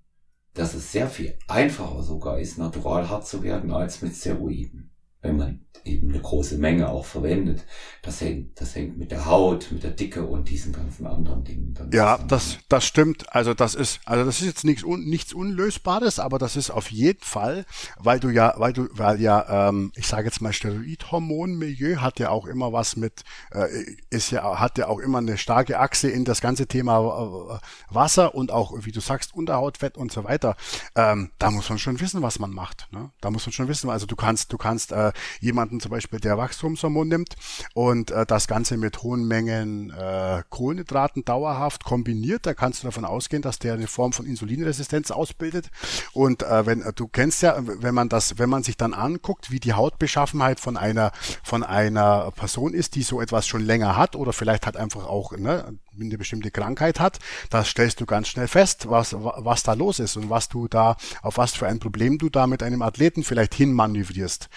[0.53, 4.91] dass es sehr viel einfacher sogar ist, natural hart zu werden als mit Steroiden,
[5.21, 7.65] wenn man eben eine große Menge auch verwendet.
[8.01, 11.73] Das hängt, das hängt mit der Haut, mit der Dicke und diesen ganzen anderen Dingen.
[11.73, 13.33] Dann ja, das, das stimmt.
[13.35, 16.91] Also das ist, also das ist jetzt nichts, un, nichts Unlösbares, aber das ist auf
[16.91, 17.65] jeden Fall,
[17.97, 22.29] weil du ja, weil du, weil ja, ähm, ich sage jetzt mal Steroidhormonmilieu hat ja
[22.29, 23.67] auch immer was mit, äh,
[24.09, 28.35] ist ja, hat ja auch immer eine starke Achse in das ganze Thema äh, Wasser
[28.35, 30.55] und auch, wie du sagst, Unterhautfett und so weiter.
[30.95, 32.87] Ähm, da muss man schon wissen, was man macht.
[32.91, 33.11] Ne?
[33.21, 36.19] Da muss man schon wissen, also du kannst, du kannst äh, jemanden jemanden zum Beispiel,
[36.19, 37.35] der Wachstumshormon nimmt
[37.73, 43.03] und äh, das Ganze mit hohen Mengen äh, Kohlenhydraten dauerhaft kombiniert, da kannst du davon
[43.03, 45.71] ausgehen, dass der eine Form von Insulinresistenz ausbildet.
[46.13, 49.49] Und äh, wenn äh, du kennst ja, wenn man das, wenn man sich dann anguckt,
[49.49, 51.11] wie die Hautbeschaffenheit von einer
[51.43, 55.31] von einer Person ist, die so etwas schon länger hat oder vielleicht hat einfach auch
[55.35, 59.99] ne, eine bestimmte Krankheit hat, da stellst du ganz schnell fest, was, was da los
[59.99, 63.23] ist und was du da, auf was für ein Problem du da mit einem Athleten
[63.23, 64.49] vielleicht hinmanövrierst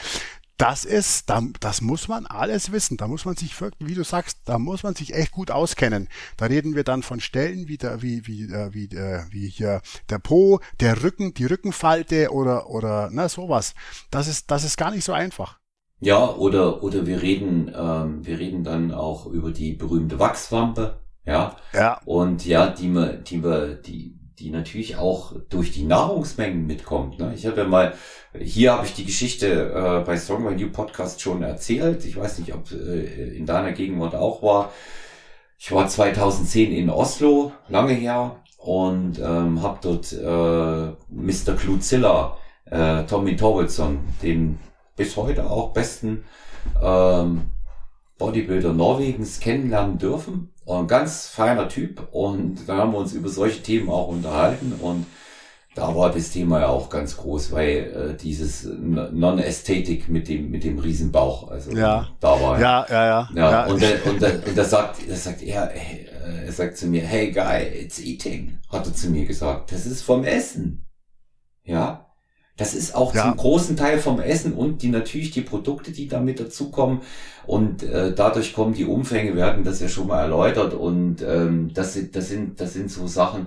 [0.59, 2.97] das ist, da, das muss man alles wissen.
[2.97, 6.09] Da muss man sich wirklich, wie du sagst, da muss man sich echt gut auskennen.
[6.37, 9.81] Da reden wir dann von Stellen wie der, wie, wie, äh, wie, äh, wie hier
[10.11, 13.75] der Po, der Rücken, die Rückenfalte oder, oder, na, sowas.
[14.11, 15.61] Das ist, das ist gar nicht so einfach.
[16.01, 21.01] Ja, oder, oder wir reden, ähm, wir reden dann auch über die berühmte Wachswampe.
[21.25, 21.57] Ja.
[21.73, 22.01] Ja.
[22.05, 27.19] Und ja, die wir, die wir, die, die natürlich auch durch die Nahrungsmengen mitkommt.
[27.19, 27.33] Ne?
[27.35, 27.95] Ich ja mal,
[28.39, 32.05] hier habe ich die Geschichte äh, bei Strong by You Podcast schon erzählt.
[32.05, 34.73] Ich weiß nicht, ob äh, in deiner Gegenwart auch war.
[35.59, 41.55] Ich war 2010 in Oslo, lange her, und ähm, habe dort äh, Mr.
[41.57, 42.37] Kluzilla,
[42.67, 44.59] äh, Tommy Torvaldsson, den
[44.97, 46.25] bis heute auch besten
[46.83, 47.51] ähm,
[48.19, 50.51] Bodybuilder Norwegens kennenlernen dürfen.
[50.67, 55.07] Ein ganz feiner Typ und da haben wir uns über solche Themen auch unterhalten und
[55.75, 57.77] da war das Thema ja auch ganz groß, weil
[58.13, 62.09] äh, dieses Non-Ästhetik mit dem mit dem Riesenbauch, also ja.
[62.21, 63.67] da war ja ja ja, ja, ja.
[63.67, 66.87] und der, und, der, und da sagt da sagt er hey, äh, er sagt zu
[66.87, 70.85] mir hey guy it's eating hat er zu mir gesagt das ist vom Essen
[71.65, 72.08] ja
[72.59, 73.23] das ist auch ja.
[73.23, 77.01] zum großen Teil vom Essen und die natürlich die Produkte, die damit dazukommen.
[77.47, 80.75] Und äh, dadurch kommen die Umfänge, wir hatten das ja schon mal erläutert.
[80.75, 83.47] Und ähm, das sind, das sind, das sind so Sachen,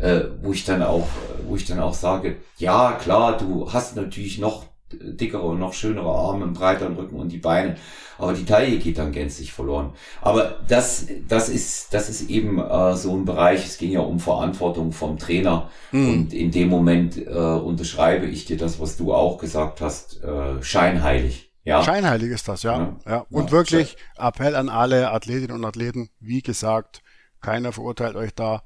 [0.00, 1.08] äh, wo ich dann auch,
[1.48, 6.10] wo ich dann auch sage, ja klar, du hast natürlich noch dickere und noch schönere
[6.10, 7.76] Arme, einen breiteren Rücken und die Beine.
[8.18, 9.94] Aber die Taille geht dann gänzlich verloren.
[10.20, 13.66] Aber das, das ist, das ist eben äh, so ein Bereich.
[13.66, 15.70] Es ging ja um Verantwortung vom Trainer.
[15.90, 16.08] Mhm.
[16.08, 20.62] Und in dem Moment äh, unterschreibe ich dir das, was du auch gesagt hast, äh,
[20.62, 21.52] scheinheilig.
[21.64, 21.82] Ja.
[21.82, 22.78] Scheinheilig ist das, ja.
[22.78, 22.96] ja.
[23.06, 23.26] ja.
[23.30, 23.50] Und ja.
[23.52, 26.10] wirklich Appell an alle Athletinnen und Athleten.
[26.20, 27.02] Wie gesagt,
[27.40, 28.62] keiner verurteilt euch da.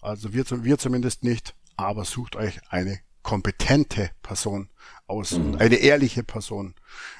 [0.00, 1.54] Also wir, wir zumindest nicht.
[1.76, 4.68] Aber sucht euch eine kompetente Person
[5.06, 5.56] aus, mhm.
[5.58, 6.74] eine ehrliche Person.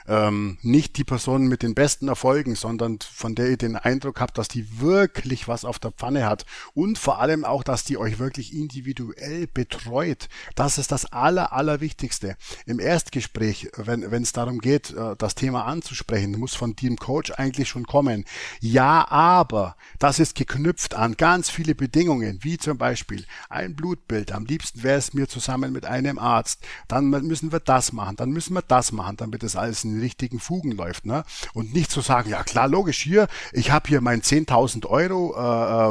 [0.08, 4.38] Ähm, nicht die Person mit den besten Erfolgen, sondern von der ihr den Eindruck habt,
[4.38, 8.18] dass die wirklich was auf der Pfanne hat und vor allem auch, dass die euch
[8.18, 10.28] wirklich individuell betreut.
[10.54, 12.36] Das ist das Aller, Allerwichtigste.
[12.66, 17.68] Im Erstgespräch, wenn es darum geht, äh, das Thema anzusprechen, muss von dem Coach eigentlich
[17.68, 18.24] schon kommen.
[18.60, 24.32] Ja, aber das ist geknüpft an ganz viele Bedingungen, wie zum Beispiel ein Blutbild.
[24.32, 26.60] Am liebsten wäre es mir zusammen mit einem Arzt.
[26.88, 30.00] Dann müssen wir das machen, dann müssen wir das machen, damit es alles in den
[30.00, 31.06] richtigen Fugen läuft.
[31.06, 31.24] Ne?
[31.54, 35.40] Und nicht zu sagen, ja klar, logisch, hier, ich habe hier mein 10.000 Euro äh,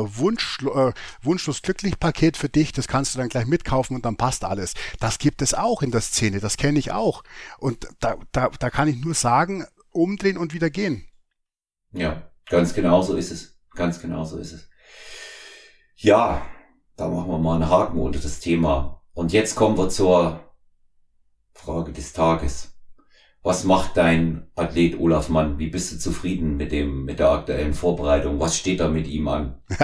[0.06, 0.92] äh, Wunsch, äh,
[1.22, 4.74] Wunschlos glücklich Paket für dich, das kannst du dann gleich mitkaufen und dann passt alles.
[5.00, 7.24] Das gibt es auch in der Szene, das kenne ich auch.
[7.58, 11.08] Und da, da, da kann ich nur sagen, umdrehen und wieder gehen.
[11.92, 13.58] Ja, ganz genau so ist es.
[13.74, 14.70] Ganz genau so ist es.
[15.96, 16.46] Ja,
[16.98, 19.02] da machen wir mal einen Haken unter das Thema.
[19.14, 20.54] Und jetzt kommen wir zur
[21.54, 22.75] Frage des Tages.
[23.46, 25.60] Was macht dein Athlet Olaf Mann?
[25.60, 28.40] Wie bist du zufrieden mit dem, mit der aktuellen Vorbereitung?
[28.40, 29.54] Was steht da mit ihm an?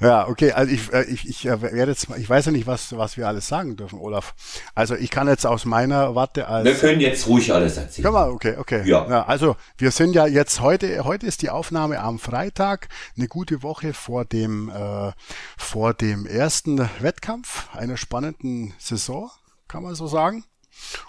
[0.00, 0.52] ja, okay.
[0.52, 3.28] Also ich, äh, ich, ich äh, werde jetzt, ich weiß ja nicht, was, was wir
[3.28, 4.34] alles sagen dürfen, Olaf.
[4.74, 6.64] Also ich kann jetzt aus meiner Warte als.
[6.64, 8.04] Wir können jetzt ruhig alles erzählen.
[8.04, 8.32] Können wir?
[8.32, 8.88] Okay, okay.
[8.88, 9.06] Ja.
[9.10, 9.26] ja.
[9.26, 13.92] Also wir sind ja jetzt heute, heute ist die Aufnahme am Freitag, eine gute Woche
[13.92, 15.12] vor dem, äh,
[15.58, 19.30] vor dem ersten Wettkampf einer spannenden Saison,
[19.68, 20.44] kann man so sagen.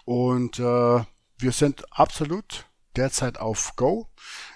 [0.04, 1.00] Und äh,
[1.38, 4.08] wir sind absolut derzeit auf Go.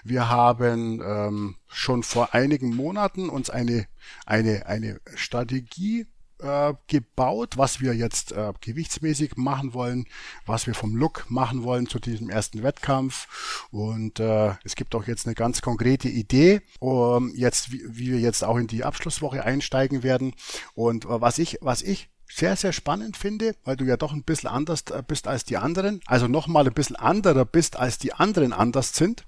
[0.02, 3.86] Wir haben ähm, schon vor einigen Monaten uns eine,
[4.26, 6.06] eine, eine Strategie
[6.42, 10.06] äh, gebaut, was wir jetzt äh, gewichtsmäßig machen wollen,
[10.46, 13.66] was wir vom Look machen wollen zu diesem ersten Wettkampf.
[13.70, 18.20] Und äh, es gibt auch jetzt eine ganz konkrete Idee, um jetzt, wie, wie wir
[18.20, 20.34] jetzt auch in die Abschlusswoche einsteigen werden.
[20.74, 24.22] Und äh, was ich, was ich sehr, sehr spannend finde, weil du ja doch ein
[24.22, 28.12] bisschen anders äh, bist als die anderen, also nochmal ein bisschen anderer bist als die
[28.12, 29.24] anderen anders sind,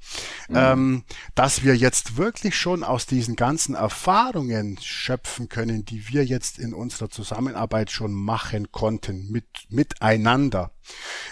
[0.49, 0.57] mhm.
[0.57, 6.59] ähm, dass wir jetzt wirklich schon aus diesen ganzen Erfahrungen schöpfen können, die wir jetzt
[6.59, 10.71] in unserer Zusammenarbeit schon machen konnten, mit, miteinander.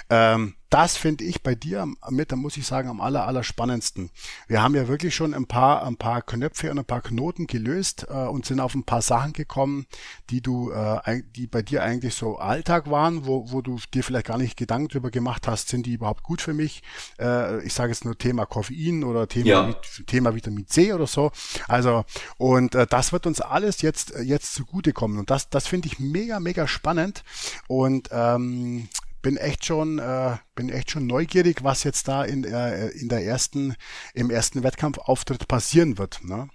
[0.08, 4.10] Ähm, das finde ich bei dir mit, da muss ich sagen, am aller, aller spannendsten.
[4.46, 8.06] Wir haben ja wirklich schon ein paar, ein paar Knöpfe und ein paar Knoten gelöst
[8.08, 9.86] äh, und sind auf ein paar Sachen gekommen,
[10.30, 14.28] die du, äh, die bei dir eigentlich so Alltag waren, wo, wo du dir vielleicht
[14.28, 16.84] gar nicht Gedanken drüber gemacht hast, sind die überhaupt gut für mich?
[17.18, 19.74] Äh, ich sage jetzt nur Thema Koffein oder Thema, ja.
[20.06, 21.32] Thema Vitamin C oder so.
[21.66, 22.04] Also,
[22.38, 25.18] und äh, das wird uns alles jetzt, jetzt zugutekommen.
[25.18, 27.24] Und das, das finde ich mega, mega spannend.
[27.66, 28.88] Und ähm,
[29.22, 33.24] bin echt schon, äh, bin echt schon neugierig, was jetzt da in, äh, in der
[33.24, 33.74] ersten,
[34.14, 36.20] im ersten Wettkampfauftritt passieren wird.
[36.24, 36.48] Ne?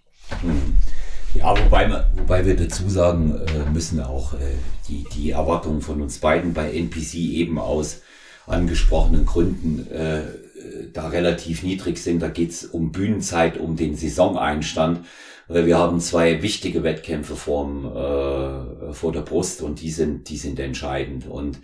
[1.34, 4.55] Ja, wobei, wir, wobei wir dazu sagen äh, müssen auch äh,
[4.88, 8.01] die, die Erwartungen von uns beiden bei NPC eben aus
[8.47, 10.22] angesprochenen Gründen äh,
[10.93, 12.22] da relativ niedrig sind.
[12.22, 15.05] Da geht's um Bühnenzeit, um den Saisoneinstand.
[15.47, 20.59] Wir haben zwei wichtige Wettkämpfe vorm, äh, vor der Brust und die sind, die sind
[20.59, 21.28] entscheidend.
[21.28, 21.59] Und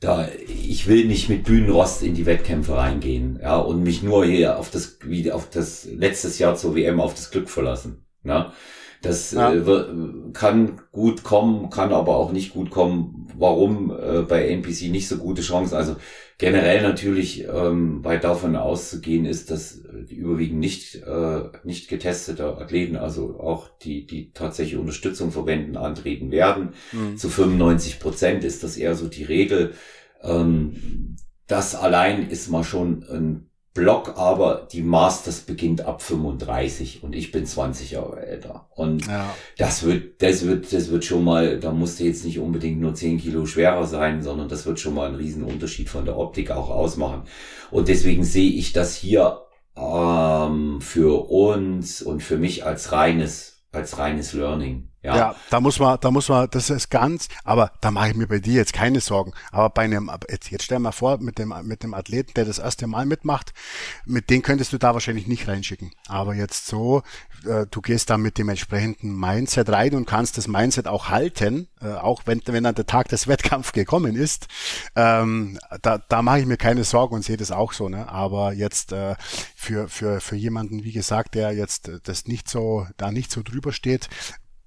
[0.00, 4.58] da ich will nicht mit Bühnenrost in die Wettkämpfe reingehen, ja, und mich nur hier
[4.58, 8.52] auf das wie auf das letztes Jahr zur WM auf das Glück verlassen, ja.
[9.02, 9.54] Das ja.
[9.54, 9.84] äh,
[10.34, 13.28] kann gut kommen, kann aber auch nicht gut kommen.
[13.34, 15.74] Warum äh, bei NPC nicht so gute Chancen?
[15.74, 15.96] Also
[16.40, 22.96] generell natürlich, ähm, weit davon auszugehen ist, dass die überwiegend nicht äh, nicht getestete Athleten,
[22.96, 26.70] also auch die die tatsächlich Unterstützung verwenden, antreten werden.
[26.92, 27.18] Mhm.
[27.18, 29.74] Zu 95 Prozent ist das eher so die Regel.
[30.22, 31.16] Ähm,
[31.46, 37.30] das allein ist mal schon ein Block, aber die Masters beginnt ab 35 und ich
[37.30, 38.68] bin 20 Jahre älter.
[38.74, 39.32] Und ja.
[39.58, 43.18] das wird, das wird, das wird schon mal, da musste jetzt nicht unbedingt nur 10
[43.18, 46.68] Kilo schwerer sein, sondern das wird schon mal einen riesen Unterschied von der Optik auch
[46.68, 47.22] ausmachen.
[47.70, 49.42] Und deswegen sehe ich das hier
[49.76, 54.89] ähm, für uns und für mich als reines, als reines Learning.
[55.02, 55.16] Ja.
[55.16, 58.26] ja, da muss man, da muss man, das ist ganz, aber da mache ich mir
[58.26, 59.32] bei dir jetzt keine Sorgen.
[59.50, 62.58] Aber bei einem, jetzt, jetzt stell mal vor, mit dem, mit dem Athleten, der das
[62.58, 63.54] erste Mal mitmacht,
[64.04, 65.92] mit dem könntest du da wahrscheinlich nicht reinschicken.
[66.06, 67.02] Aber jetzt so,
[67.46, 71.68] äh, du gehst da mit dem entsprechenden Mindset rein und kannst das Mindset auch halten,
[71.80, 74.48] äh, auch wenn, wenn dann der Tag des Wettkampfs gekommen ist.
[74.96, 77.88] Ähm, da, da mache ich mir keine Sorgen und sehe das auch so.
[77.88, 78.06] Ne?
[78.06, 79.14] Aber jetzt äh,
[79.56, 83.72] für, für, für jemanden, wie gesagt, der jetzt das nicht so, da nicht so drüber
[83.72, 84.10] steht,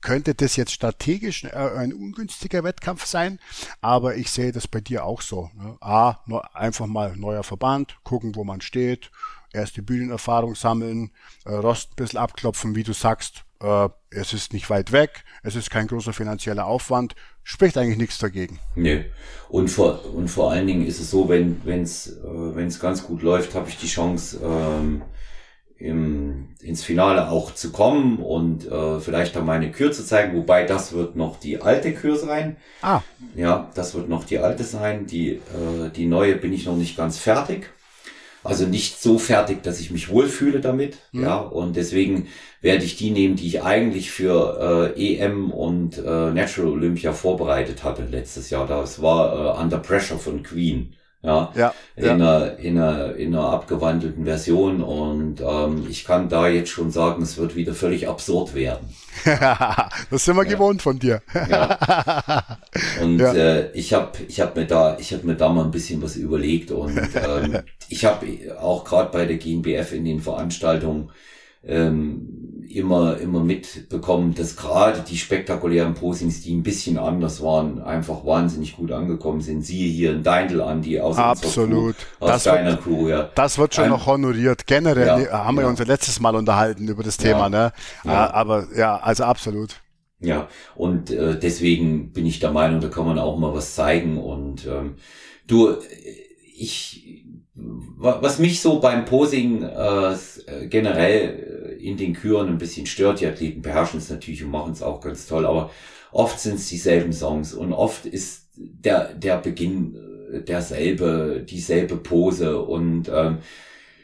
[0.04, 3.39] könnte das jetzt strategisch äh, ein ungünstiger Wettkampf sein,
[3.82, 5.49] aber ich sehe das bei dir auch so.
[5.56, 5.78] Ne?
[5.82, 6.20] A,
[6.54, 9.10] einfach mal neuer Verband, gucken, wo man steht,
[9.54, 11.12] erste Bühnenerfahrung sammeln,
[11.45, 15.56] äh, Rost ein bisschen abklopfen, wie du sagst, äh, es ist nicht weit weg, es
[15.56, 18.60] ist kein großer finanzieller Aufwand, spricht eigentlich nichts dagegen.
[18.76, 19.06] Nee.
[19.49, 23.22] Und vor, und vor allen Dingen ist es so, wenn es äh, wenn's ganz gut
[23.22, 25.01] läuft, habe ich die Chance, ähm,
[25.78, 30.64] im, ins Finale auch zu kommen und äh, vielleicht dann meine Kür zu zeigen, wobei
[30.64, 32.58] das wird noch die alte Kür sein.
[32.82, 33.02] Ah.
[33.36, 35.08] Ja, das wird noch die alte sein.
[35.08, 37.70] Die, äh, die neue bin ich noch nicht ganz fertig.
[38.44, 40.98] Also nicht so fertig, dass ich mich wohlfühle damit.
[41.14, 41.24] Mhm.
[41.24, 42.28] Ja, und deswegen
[42.62, 47.84] werde ich die nehmen, die ich eigentlich für äh, EM und äh, Natural Olympia vorbereitet
[47.84, 48.68] hatte letztes Jahr.
[48.68, 50.96] Das war äh, Under Pressure von Queen.
[51.24, 52.12] Ja, ja, in, ja.
[52.12, 54.84] Einer, in, einer, in einer abgewandelten Version.
[54.84, 58.94] Und ähm, ich kann da jetzt schon sagen, es wird wieder völlig absurd werden.
[60.10, 60.50] das sind wir ja.
[60.50, 61.22] gewohnt von dir.
[61.50, 61.78] ja.
[63.02, 63.34] Und ja.
[63.34, 66.16] äh, ich habe ich hab mir da ich habe mir da mal ein bisschen was
[66.16, 67.60] überlegt und ähm,
[67.90, 68.26] ich habe
[68.60, 71.12] auch gerade bei der GmbF in den Veranstaltungen
[71.66, 78.26] ähm, immer, immer mitbekommen, dass gerade die spektakulären Posings, die ein bisschen anders waren, einfach
[78.26, 79.61] wahnsinnig gut angekommen sind.
[79.64, 81.95] Siehe hier in Deindl an, die aus Absolut.
[81.95, 83.30] Crew, aus das deiner wird, Crew, ja.
[83.36, 84.66] Das wird schon ähm, noch honoriert.
[84.68, 85.70] Generell ja, haben wir ja.
[85.70, 87.74] uns letztes Mal unterhalten über das Thema, ja, ne?
[88.03, 88.34] Ja.
[88.34, 89.76] Aber ja, also absolut.
[90.20, 94.18] Ja, und äh, deswegen bin ich der Meinung, da kann man auch mal was zeigen.
[94.18, 94.95] Und ähm,
[95.47, 95.76] du,
[96.55, 97.03] ich
[97.97, 100.16] was mich so beim Posing äh,
[100.68, 104.74] generell äh, in den Küren ein bisschen stört, die Athleten beherrschen es natürlich und machen
[104.74, 105.72] es auch ganz toll, aber
[106.11, 109.95] oft sind es dieselben Songs und oft ist der, der Beginn
[110.32, 113.39] äh, derselbe, dieselbe Pose und ähm,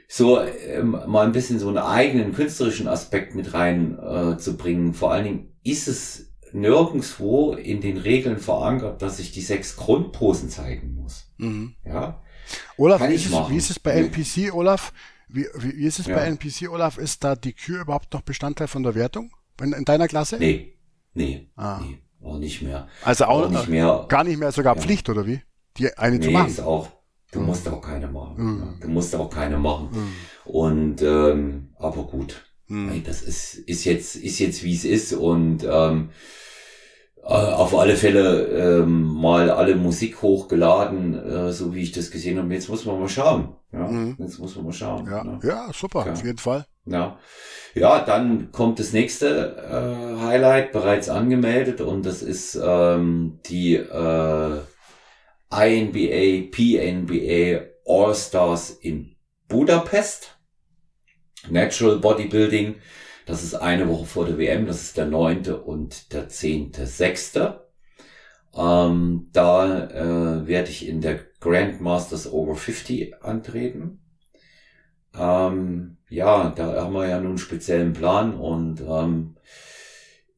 [0.07, 4.93] so ähm, mal ein bisschen so einen eigenen künstlerischen Aspekt mit rein äh, zu bringen.
[4.93, 10.49] Vor allen Dingen ist es nirgendswo in den Regeln verankert, dass ich die sechs Grundposen
[10.49, 11.31] zeigen muss.
[11.37, 11.75] Mhm.
[11.85, 12.23] Ja.
[12.77, 14.93] Olaf, wie ist, es, wie ist, es, bei NPC, Olaf?
[15.27, 16.15] Wie, wie, wie ist es ja.
[16.15, 16.97] bei NPC, Olaf?
[16.97, 19.31] Ist da die Kür überhaupt noch Bestandteil von der Wertung
[19.61, 20.37] in, in deiner Klasse?
[20.37, 20.73] Nee,
[21.13, 21.79] nee, ah.
[21.81, 22.87] nee, auch nicht mehr.
[23.03, 24.81] Also auch, auch nicht mehr, gar nicht mehr sogar ja.
[24.81, 25.41] Pflicht, oder wie?
[25.77, 26.47] Die eine nee, zu machen?
[26.47, 26.89] ist auch,
[27.31, 27.45] du hm.
[27.45, 28.37] musst auch keine machen.
[28.37, 28.77] Hm.
[28.81, 29.89] Du musst auch keine machen.
[29.91, 30.13] Hm.
[30.45, 32.45] Und, ähm, aber gut.
[32.67, 33.03] Hm.
[33.03, 36.13] Das ist, ist jetzt, ist jetzt wie es ist und, ähm, äh,
[37.23, 42.53] auf alle Fälle ähm, mal alle Musik hochgeladen, äh, so wie ich das gesehen habe.
[42.53, 43.55] Jetzt muss man mal schauen.
[43.71, 44.15] Ja, mhm.
[44.19, 45.05] jetzt muss man mal schauen.
[45.05, 45.39] Ja, ne?
[45.43, 46.13] ja super, ja.
[46.13, 46.65] auf jeden Fall.
[46.85, 47.19] Ja,
[47.75, 54.59] ja, dann kommt das nächste äh, Highlight bereits angemeldet und das ist ähm, die äh,
[55.51, 59.15] INBA, PNBA All Stars in
[59.47, 60.35] Budapest.
[61.49, 62.75] Natural Bodybuilding
[63.29, 67.67] das ist eine Woche vor der WM, das ist der neunte und der zehnte, sechste.
[68.55, 73.99] Ähm, da äh, werde ich in der Grandmasters Over 50 antreten.
[75.15, 79.35] Ähm, ja, da haben wir ja nun einen speziellen Plan und ähm,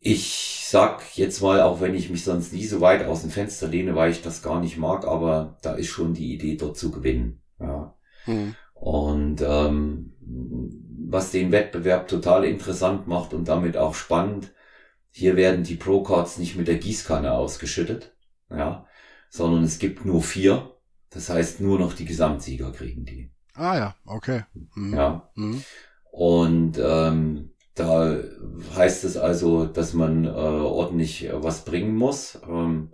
[0.02, 3.70] ich sag jetzt mal, auch wenn ich mich sonst nie so weit aus dem Fenster
[3.70, 6.92] lehne, weil ich das gar nicht mag, aber da ist schon die Idee, dort zu
[6.92, 7.42] gewinnen.
[7.58, 7.96] Ja.
[8.26, 8.56] Mhm.
[8.74, 10.12] Und ähm,
[11.12, 14.52] was den Wettbewerb total interessant macht und damit auch spannend.
[15.12, 18.16] Hier werden die Pro-Cards nicht mit der Gießkanne ausgeschüttet,
[18.50, 18.88] ja,
[19.30, 20.78] sondern es gibt nur vier.
[21.10, 23.32] Das heißt, nur noch die Gesamtsieger kriegen die.
[23.54, 24.44] Ah ja, okay.
[24.76, 24.94] Mhm.
[24.94, 25.30] Ja.
[25.36, 25.64] Mhm.
[26.12, 28.18] Und ähm, da
[28.76, 32.40] heißt es also, dass man äh, ordentlich äh, was bringen muss.
[32.48, 32.92] Ähm,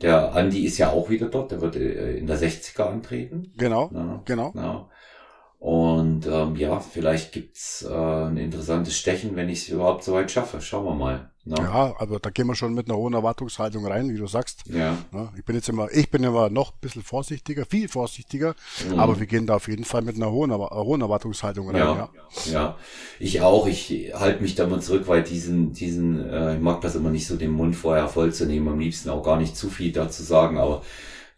[0.00, 3.52] der Andi ist ja auch wieder dort, der wird äh, in der 60er antreten.
[3.56, 4.52] Genau, ja, genau.
[4.54, 4.88] Ja.
[5.66, 10.30] Und ähm, ja, vielleicht gibt's äh, ein interessantes Stechen, wenn ich es überhaupt so weit
[10.30, 10.60] schaffe.
[10.60, 11.32] Schauen wir mal.
[11.44, 11.56] Ne?
[11.58, 14.62] Ja, aber da gehen wir schon mit einer hohen Erwartungshaltung rein, wie du sagst.
[14.68, 14.96] Ja.
[15.12, 18.54] ja ich bin jetzt immer, ich bin immer noch ein bisschen vorsichtiger, viel vorsichtiger,
[18.88, 19.00] mhm.
[19.00, 21.78] aber wir gehen da auf jeden Fall mit einer hohen, hohen Erwartungshaltung rein.
[21.78, 22.10] Ja,
[22.46, 22.76] ja, ja.
[23.18, 23.66] ich auch.
[23.66, 27.26] Ich halte mich da mal zurück, weil diesen, diesen, äh, ich mag das immer nicht
[27.26, 30.22] so, den Mund vorher voll zu nehmen, am liebsten auch gar nicht zu viel dazu
[30.22, 30.82] sagen, aber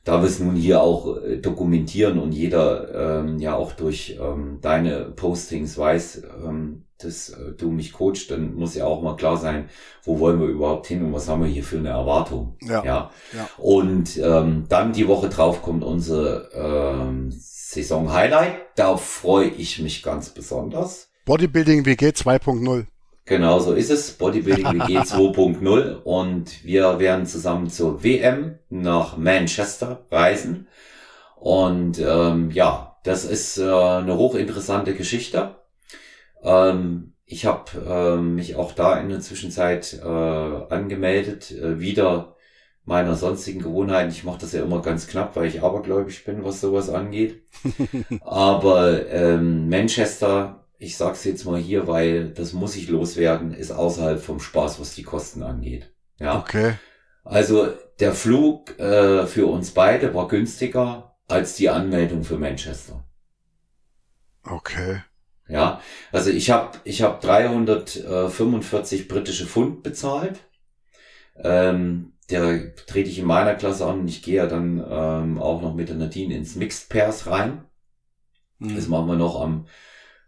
[0.05, 4.59] da wir es nun hier auch äh, dokumentieren und jeder ähm, ja auch durch ähm,
[4.61, 9.37] deine Postings weiß, ähm, dass äh, du mich coachst, dann muss ja auch mal klar
[9.37, 9.69] sein,
[10.03, 12.57] wo wollen wir überhaupt hin und was haben wir hier für eine Erwartung.
[12.63, 12.85] Ja.
[12.85, 13.11] ja.
[13.33, 13.49] ja.
[13.59, 18.55] Und ähm, dann die Woche drauf kommt unsere ähm, Saison-Highlight.
[18.77, 21.11] Da freue ich mich ganz besonders.
[21.25, 22.87] Bodybuilding WG 2.0.
[23.29, 24.12] Genau so ist es.
[24.12, 30.66] Bodybuilding WG 2.0 und wir werden zusammen zur WM nach Manchester reisen.
[31.37, 35.57] Und ähm, ja, das ist äh, eine hochinteressante Geschichte.
[36.43, 42.35] Ähm, ich habe äh, mich auch da in der Zwischenzeit äh, angemeldet, äh, wieder
[42.87, 44.11] meiner sonstigen Gewohnheiten.
[44.11, 47.43] Ich mache das ja immer ganz knapp, weil ich abergläubig bin, was sowas angeht.
[48.22, 54.22] Aber ähm, Manchester ich sag's jetzt mal hier, weil das muss ich loswerden, ist außerhalb
[54.22, 55.93] vom Spaß, was die Kosten angeht.
[56.18, 56.39] Ja.
[56.39, 56.74] Okay.
[57.24, 57.68] Also
[58.01, 63.05] der Flug äh, für uns beide war günstiger als die Anmeldung für Manchester.
[64.45, 65.03] Okay.
[65.49, 65.81] Ja,
[66.12, 70.39] also ich habe ich hab 345 britische Pfund bezahlt.
[71.37, 75.62] Ähm, der trete ich in meiner Klasse an und ich gehe ja dann ähm, auch
[75.62, 77.64] noch mit der Nadine ins Mixed Pairs rein.
[78.59, 78.76] Mhm.
[78.76, 79.66] Das machen wir noch am,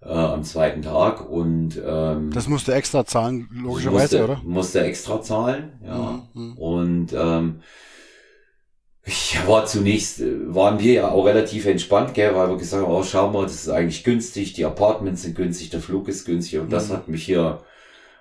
[0.03, 4.43] äh, am zweiten Tag und ähm, Das musst du extra zahlen, logischerweise, musste, oder?
[4.45, 6.23] Musste extra zahlen, ja.
[6.35, 6.53] Mhm.
[6.59, 7.61] Und ähm,
[9.33, 12.93] ja, war zunächst, äh, waren wir ja auch relativ entspannt, gell, weil wir gesagt haben,
[12.93, 16.61] oh, schau mal, das ist eigentlich günstig, die Apartments sind günstig, der Flug ist günstig
[16.61, 16.93] und das Mhm.
[16.93, 17.61] hat mich hier,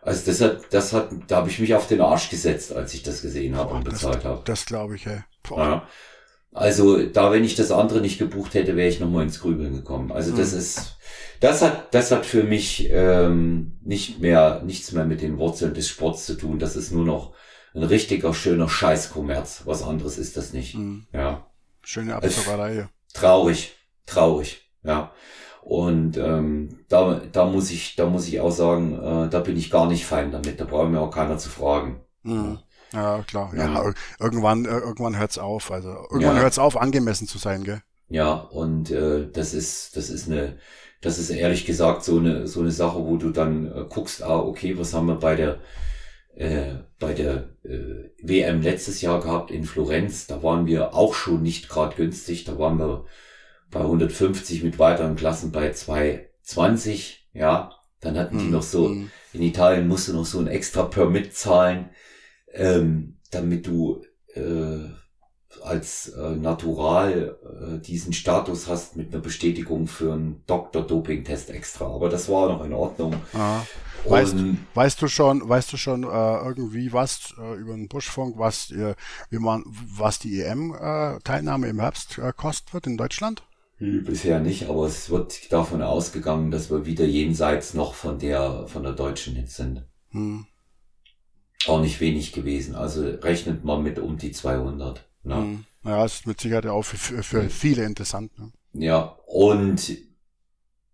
[0.01, 3.03] also das hat, das hat, da habe ich mich auf den Arsch gesetzt, als ich
[3.03, 4.41] das gesehen habe und das bezahlt habe.
[4.45, 5.19] das glaube ich, ey.
[5.49, 5.83] Ja.
[6.51, 10.11] Also da, wenn ich das andere nicht gebucht hätte, wäre ich nochmal ins Grübeln gekommen.
[10.11, 10.57] Also das Mhm.
[10.59, 10.97] ist,
[11.39, 15.87] das hat, das hat für mich ähm, nicht mehr, nichts mehr mit den Wurzeln des
[15.87, 16.57] Sports zu tun.
[16.59, 17.33] Das ist nur noch
[17.75, 19.61] ein richtiger, schöner Scheißkommerz.
[19.65, 20.75] Was anderes ist das nicht.
[20.75, 21.05] Mhm.
[21.13, 21.45] Ja.
[21.83, 22.89] Schöne Abzockerei.
[23.13, 23.73] Traurig,
[24.05, 25.11] traurig, ja.
[25.61, 29.69] Und ähm, da, da muss ich, da muss ich auch sagen, äh, da bin ich
[29.69, 30.59] gar nicht fein damit.
[30.59, 32.01] Da braucht mir auch keiner zu fragen.
[32.23, 32.57] Mhm.
[32.93, 33.51] Ja, klar.
[33.55, 33.81] Ja, Ja.
[33.83, 35.71] ir- irgendwann, irgendwann hört's auf.
[35.71, 36.41] Also irgendwann Ja.
[36.41, 37.81] hört's auf, angemessen zu sein, gell?
[38.07, 40.57] Ja, und äh, das ist, das ist eine,
[41.01, 44.39] das ist ehrlich gesagt so eine, so eine Sache, wo du dann äh, guckst, ah,
[44.39, 45.59] okay, was haben wir bei der,
[46.35, 50.25] äh, bei der äh, WM letztes Jahr gehabt in Florenz?
[50.25, 52.45] Da waren wir auch schon nicht gerade günstig.
[52.45, 53.05] Da waren wir
[53.69, 57.71] bei 150 mit weiteren Klassen bei 220, ja.
[58.01, 58.51] Dann hatten die Mhm.
[58.51, 59.11] noch so, Mhm.
[59.33, 61.89] in Italien musst du noch so ein extra Permit zahlen,
[62.53, 64.01] ähm, damit du
[64.33, 64.79] äh,
[65.63, 71.85] als äh, Natural äh, diesen Status hast mit einer Bestätigung für einen Doktor-Doping-Test extra.
[71.87, 73.15] Aber das war noch in Ordnung.
[73.33, 73.65] Ja.
[74.07, 78.37] Weißt- Und Weißt du schon, weißt du schon äh, irgendwie was äh, über den Buschfunk,
[78.37, 78.95] was äh,
[79.29, 83.43] wie man, was die EM-Teilnahme im Herbst äh, kosten wird in Deutschland?
[83.77, 88.67] Hm, bisher nicht, aber es wird davon ausgegangen, dass wir wieder jenseits noch von der
[88.67, 89.85] von der deutschen jetzt sind.
[90.11, 90.45] Hm.
[91.67, 92.75] Auch nicht wenig gewesen.
[92.75, 95.05] Also rechnet man mit um die 200.
[95.23, 95.35] Ne?
[95.35, 95.65] Hm.
[95.83, 98.37] Ja, ist mit Sicherheit auch für, für, für viele interessant.
[98.37, 98.51] Ne?
[98.73, 99.97] Ja, und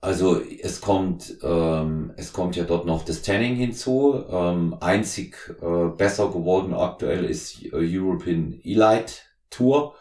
[0.01, 4.23] also es kommt, ähm, es kommt ja dort noch das Tanning hinzu.
[4.29, 9.13] Ähm, einzig äh, besser geworden aktuell ist äh, European Elite
[9.49, 9.95] Tour.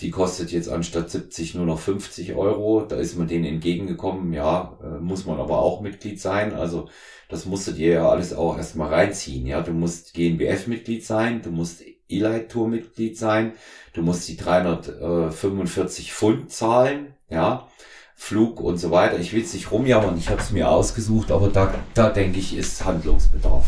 [0.00, 2.82] Die kostet jetzt anstatt 70 nur noch 50 Euro.
[2.82, 4.32] Da ist man denen entgegengekommen.
[4.32, 6.52] Ja, äh, muss man aber auch Mitglied sein.
[6.52, 6.88] Also
[7.28, 9.46] das musst du dir ja alles auch erstmal reinziehen.
[9.46, 13.52] Ja, du musst GNBF-Mitglied sein, du musst Elite Tour Mitglied sein,
[13.94, 17.14] du musst die 345 Pfund zahlen.
[17.30, 17.68] Ja,
[18.14, 19.18] Flug und so weiter.
[19.18, 22.56] Ich will es nicht rumjammern, ich habe es mir ausgesucht, aber da, da denke ich,
[22.56, 23.66] ist Handlungsbedarf.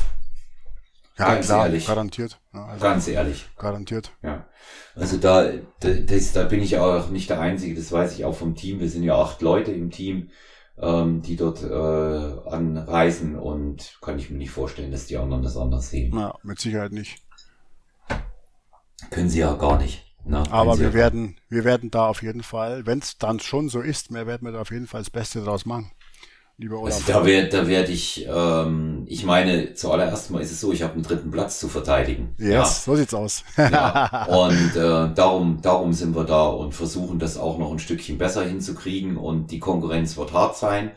[1.19, 1.87] Ja, Ganz klar, ehrlich.
[1.87, 2.41] garantiert.
[2.55, 3.49] Ja, also Ganz ehrlich.
[3.57, 4.13] garantiert.
[4.23, 4.47] Ja.
[4.95, 5.51] Also da,
[5.81, 8.79] da, das, da bin ich auch nicht der Einzige, das weiß ich auch vom Team.
[8.79, 10.31] Wir sind ja acht Leute im Team,
[10.79, 15.57] ähm, die dort äh, anreisen und kann ich mir nicht vorstellen, dass die anderen das
[15.57, 16.17] anders sehen.
[16.17, 17.21] Ja, mit Sicherheit nicht.
[19.11, 20.05] Können sie ja gar nicht.
[20.25, 20.43] Ne?
[20.51, 24.13] Aber wir werden, wir werden da auf jeden Fall, wenn es dann schon so ist,
[24.13, 25.91] wir werden wir da auf jeden Fall das Beste draus machen.
[26.61, 26.95] Lieber Olaf.
[26.95, 30.83] Also da werde da werd ich, ähm, ich meine, zuallererst mal ist es so, ich
[30.83, 32.35] habe einen dritten Platz zu verteidigen.
[32.37, 33.45] yes, so sieht's aus.
[33.57, 38.19] Ja, und äh, darum, darum sind wir da und versuchen das auch noch ein Stückchen
[38.19, 40.91] besser hinzukriegen und die Konkurrenz wird hart sein.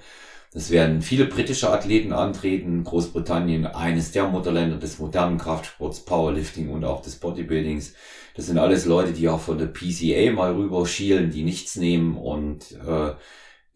[0.54, 6.84] Es werden viele britische Athleten antreten, Großbritannien eines der Mutterländer des modernen Kraftsports, Powerlifting und
[6.86, 7.94] auch des Bodybuildings.
[8.36, 12.18] Das sind alles Leute, die auch von der PCA mal rüber schielen, die nichts nehmen
[12.18, 13.12] und äh,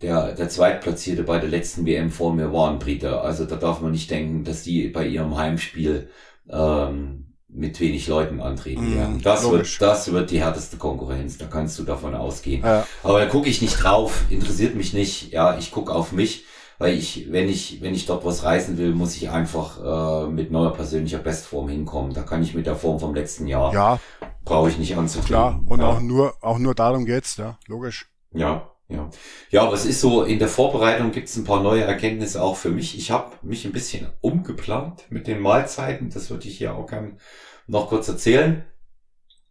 [0.01, 3.21] der, der Zweitplatzierte bei der letzten WM vor mir war ein Brite.
[3.21, 6.09] Also da darf man nicht denken, dass die bei ihrem Heimspiel
[6.49, 9.21] ähm, mit wenig Leuten antreten Mm, werden.
[9.21, 9.79] Das logisch.
[9.79, 11.37] wird, das wird die härteste Konkurrenz.
[11.37, 12.63] Da kannst du davon ausgehen.
[12.63, 15.31] Ja, Aber da gucke ich nicht drauf, interessiert mich nicht.
[15.31, 16.43] Ja, ich gucke auf mich,
[16.77, 20.51] weil ich, wenn ich, wenn ich dort was reißen will, muss ich einfach äh, mit
[20.51, 22.13] neuer persönlicher Bestform hinkommen.
[22.13, 23.99] Da kann ich mit der Form vom letzten Jahr ja,
[24.43, 25.27] brauche ich nicht anzutreten.
[25.27, 25.63] klar.
[25.65, 25.87] Und ja.
[25.87, 28.07] auch nur, auch nur darum geht's, ja, logisch.
[28.33, 29.09] Ja, ja.
[29.49, 32.55] Ja, aber es ist so, in der Vorbereitung gibt es ein paar neue Erkenntnisse auch
[32.55, 32.97] für mich.
[32.97, 36.09] Ich habe mich ein bisschen umgeplant mit den Mahlzeiten.
[36.09, 37.19] Das würde ich hier auch gern
[37.67, 38.63] noch kurz erzählen.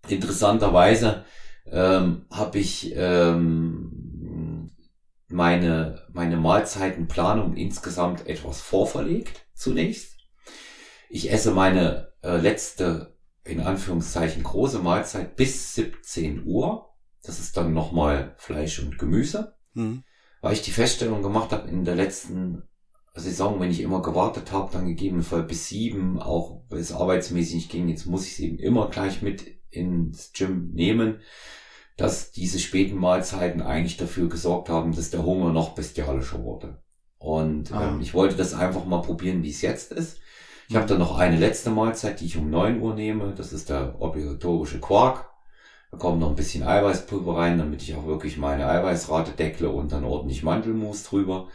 [0.09, 1.24] Interessanterweise
[1.66, 4.70] ähm, habe ich ähm,
[5.28, 10.18] meine, meine Mahlzeitenplanung insgesamt etwas vorverlegt zunächst.
[11.09, 16.93] Ich esse meine äh, letzte, in Anführungszeichen, große Mahlzeit bis 17 Uhr.
[17.25, 20.05] Das ist dann nochmal Fleisch und Gemüse, Mhm.
[20.41, 22.62] weil ich die Feststellung gemacht habe in der letzten
[23.14, 27.70] Saison, wenn ich immer gewartet habe, dann gegebenenfalls bis sieben, auch weil es arbeitsmäßig nicht
[27.70, 31.20] ging, jetzt muss ich es eben immer gleich mit ins Gym nehmen,
[31.97, 36.83] dass diese späten Mahlzeiten eigentlich dafür gesorgt haben, dass der Hunger noch bestialischer wurde.
[37.18, 37.89] Und ah.
[37.89, 40.18] ähm, ich wollte das einfach mal probieren, wie es jetzt ist.
[40.68, 43.35] Ich habe dann noch eine letzte Mahlzeit, die ich um neun Uhr nehme.
[43.37, 45.31] Das ist der obligatorische Quark.
[45.95, 49.92] Da kommt noch ein bisschen Eiweißpulver rein, damit ich auch wirklich meine Eiweißrate deckle und
[49.92, 51.47] dann ordentlich Mandelmus drüber.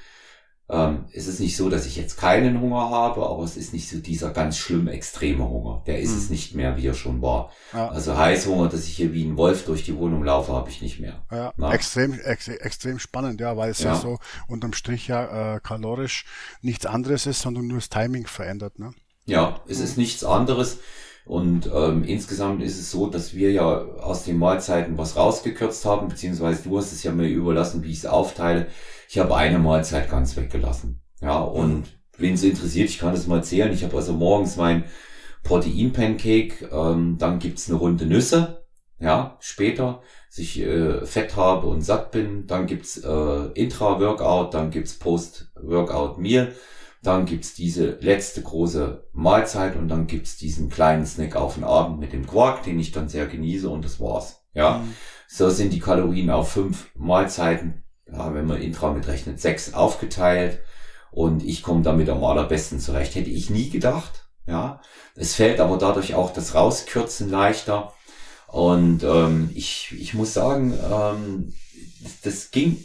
[0.69, 3.89] Ähm, es ist nicht so, dass ich jetzt keinen Hunger habe, aber es ist nicht
[3.89, 5.83] so dieser ganz schlimm extreme Hunger.
[5.87, 6.17] Der ist mhm.
[6.17, 7.51] es nicht mehr, wie er schon war.
[7.73, 7.89] Ja.
[7.89, 11.01] Also Heißhunger, dass ich hier wie ein Wolf durch die Wohnung laufe, habe ich nicht
[11.01, 11.25] mehr.
[11.31, 15.59] Ja, extrem, ex extrem spannend, ja, weil es ja, ja so unterm Strich ja äh,
[15.59, 16.25] kalorisch
[16.61, 18.79] nichts anderes ist, sondern nur das Timing verändert.
[18.79, 18.93] Ne?
[19.25, 20.77] Ja, es ist nichts anderes.
[21.30, 26.07] Und ähm, insgesamt ist es so, dass wir ja aus den Mahlzeiten was rausgekürzt haben,
[26.07, 28.65] beziehungsweise du hast es ja mir überlassen, wie ich es aufteile.
[29.07, 31.03] Ich habe eine Mahlzeit ganz weggelassen.
[31.21, 31.84] Ja, und mhm.
[32.17, 33.71] wen es interessiert, ich kann das mal erzählen.
[33.71, 34.86] Ich habe also morgens mein
[35.43, 38.65] Protein-Pancake, ähm, dann gibt's eine Runde Nüsse,
[38.99, 42.47] ja, später, dass ich äh, fett habe und satt bin.
[42.47, 46.55] Dann gibt's äh, Intra-Workout, dann gibt's Post-Workout-Meal.
[47.02, 52.00] Dann gibt's diese letzte große Mahlzeit und dann gibt's diesen kleinen Snack auf den Abend
[52.00, 54.43] mit dem Quark, den ich dann sehr genieße und das war's.
[54.54, 54.93] Ja, mhm.
[55.28, 60.60] so sind die Kalorien auf fünf Mahlzeiten ja, wenn man Intra mitrechnet, sechs aufgeteilt
[61.12, 63.16] und ich komme damit am allerbesten zurecht.
[63.16, 64.30] Hätte ich nie gedacht.
[64.47, 64.82] Ja,
[65.16, 67.93] es fällt aber dadurch auch das Rauskürzen leichter.
[68.47, 71.54] Und ähm, ich, ich muss sagen, ähm,
[72.02, 72.84] das, das ging,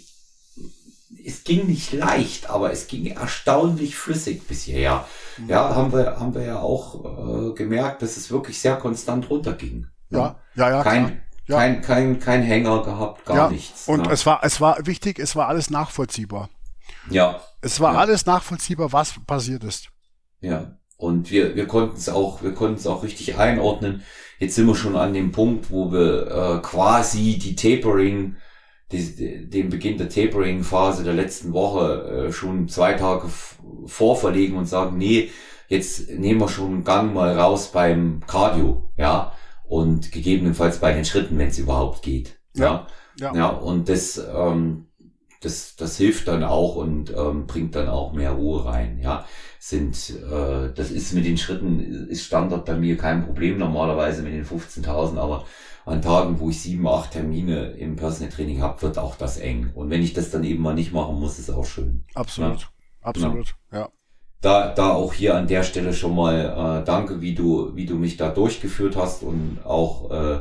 [1.24, 5.06] es ging nicht leicht, aber es ging erstaunlich flüssig bis hierher.
[5.38, 5.48] Mhm.
[5.48, 9.86] Ja, haben wir, haben wir ja auch äh, gemerkt, dass es wirklich sehr konstant runterging.
[10.10, 10.82] Ja, ja, ja.
[10.82, 11.58] Kein, ja.
[11.58, 13.50] Kein, kein, kein Hänger gehabt, gar ja.
[13.50, 13.88] nichts.
[13.88, 14.12] Und ne?
[14.12, 16.48] es war, es war wichtig, es war alles nachvollziehbar.
[17.10, 17.40] Ja.
[17.60, 18.00] Es war ja.
[18.00, 19.88] alles nachvollziehbar, was passiert ist.
[20.40, 20.76] Ja.
[20.96, 24.02] Und wir, wir konnten es auch, wir konnten es auch richtig einordnen.
[24.38, 28.36] Jetzt sind wir schon an dem Punkt, wo wir äh, quasi die Tapering,
[28.94, 33.28] die, den Beginn der Tapering-Phase der letzten Woche äh, schon zwei Tage
[33.86, 35.30] vorverlegen und sagen, nee,
[35.68, 39.32] jetzt nehmen wir schon einen Gang mal raus beim Cardio, ja
[39.74, 42.38] und gegebenenfalls bei den Schritten, wenn es überhaupt geht.
[42.54, 42.86] Ja.
[43.18, 43.34] Ja, ja.
[43.34, 44.86] ja und das, ähm,
[45.40, 48.98] das, das hilft dann auch und ähm, bringt dann auch mehr Ruhe rein.
[49.02, 49.26] Ja,
[49.58, 54.32] sind, äh, das ist mit den Schritten ist Standard bei mir kein Problem normalerweise mit
[54.32, 55.46] den 15.000, aber
[55.84, 59.70] an Tagen, wo ich sieben, acht Termine im Personal Training habe, wird auch das eng.
[59.74, 62.04] Und wenn ich das dann eben mal nicht machen muss, ist auch schön.
[62.14, 62.68] Absolut, ja?
[63.02, 63.78] absolut, ja.
[63.80, 63.88] ja
[64.44, 67.96] da, da auch hier an der Stelle schon mal äh, danke, wie du, wie du
[67.96, 70.40] mich da durchgeführt hast und auch äh,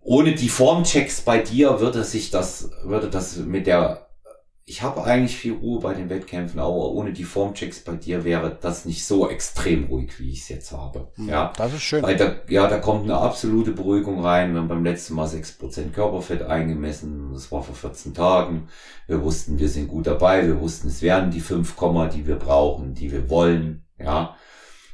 [0.00, 4.07] ohne die Formchecks bei dir würde sich das, würde das mit der
[4.68, 8.58] ich habe eigentlich viel Ruhe bei den Wettkämpfen, aber ohne die Formchecks bei dir wäre
[8.60, 11.10] das nicht so extrem ruhig, wie ich es jetzt habe.
[11.14, 12.02] Hm, ja, das ist schön.
[12.02, 14.52] Weil da, ja, da kommt eine absolute Beruhigung rein.
[14.52, 17.32] Wir haben beim letzten Mal 6% Körperfett eingemessen.
[17.32, 18.68] Das war vor 14 Tagen.
[19.06, 20.46] Wir wussten, wir sind gut dabei.
[20.46, 21.74] Wir wussten, es werden die 5,
[22.12, 23.86] die wir brauchen, die wir wollen.
[23.98, 24.36] Ja,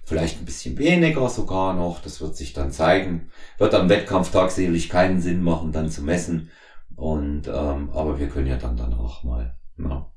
[0.05, 2.01] vielleicht ein bisschen weniger sogar noch.
[2.01, 3.33] Das wird sich dann zeigen.
[3.59, 6.53] Wird am Wettkampftag sicherlich keinen Sinn machen, dann zu messen.
[6.95, 10.11] Und ähm, aber wir können ja dann danach mal ja.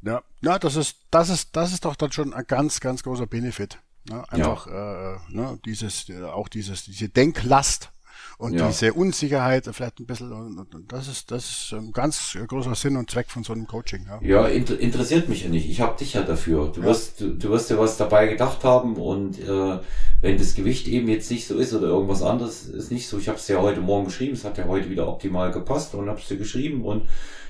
[0.00, 3.26] Ja, ja, das ist, das ist, das ist doch dann schon ein ganz, ganz großer
[3.26, 3.78] Benefit.
[4.08, 4.24] Ne?
[4.30, 5.14] Einfach ja.
[5.14, 7.90] äh, ne, dieses, auch dieses, diese Denklast
[8.38, 8.68] und ja.
[8.68, 12.96] diese Unsicherheit vielleicht ein bisschen und, und, das ist das ist ein ganz großer Sinn
[12.96, 14.06] und Zweck von so einem Coaching.
[14.06, 15.68] Ja, ja inter interessiert mich ja nicht.
[15.68, 16.70] Ich habe dich ja dafür.
[16.72, 16.86] Du ja.
[16.86, 19.78] wirst du, du wirst dir was dabei gedacht haben und äh,
[20.20, 23.18] wenn das Gewicht eben jetzt nicht so ist oder irgendwas anderes ist nicht so.
[23.18, 24.34] Ich habe es ja heute Morgen geschrieben.
[24.34, 27.08] Es hat ja heute wieder optimal gepasst und habe es dir geschrieben und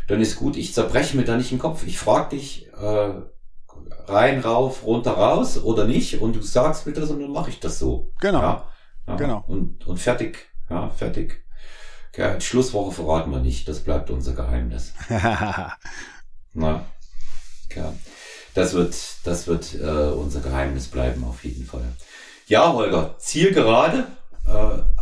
[0.09, 0.57] dann ist gut.
[0.57, 1.87] Ich zerbreche mir da nicht den Kopf.
[1.87, 3.13] Ich frage dich äh,
[4.07, 7.61] rein, rauf, runter, raus oder nicht und du sagst mir das und dann mache ich
[7.61, 8.13] das so.
[8.21, 8.41] Genau.
[8.41, 8.69] Ja?
[9.07, 9.17] Ja.
[9.17, 9.45] Genau.
[9.47, 10.49] Und, und fertig.
[10.69, 11.45] Ja, fertig.
[12.09, 13.69] Okay, Schlusswoche verraten wir nicht.
[13.69, 14.93] Das bleibt unser Geheimnis.
[16.55, 16.85] Na,
[17.67, 17.85] okay.
[18.55, 21.85] Das wird, das wird äh, unser Geheimnis bleiben auf jeden Fall.
[22.47, 23.99] Ja, Holger, Zielgerade.
[23.99, 24.18] Äh,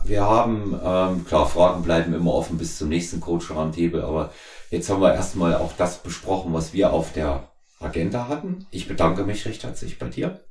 [0.04, 4.30] wir haben, ähm, klar, Fragen bleiben immer offen bis zum nächsten Coach Roundtable, aber
[4.70, 8.66] Jetzt haben wir erstmal auch das besprochen, was wir auf der Agenda hatten.
[8.70, 10.44] Ich bedanke mich recht herzlich bei dir.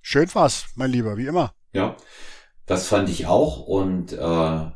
[0.00, 1.54] Schön war's, mein Lieber, wie immer.
[1.72, 1.96] Ja,
[2.66, 3.60] das fand ich auch.
[3.60, 4.70] Und äh,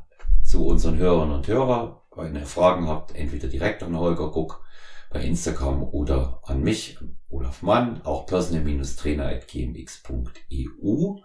[0.45, 4.63] zu unseren Hörern und Hörern, wenn ihr Fragen habt, entweder direkt an Holger Guck
[5.11, 6.97] bei Instagram oder an mich,
[7.29, 11.17] Olaf Mann, auch personal-trainer.gmx.eu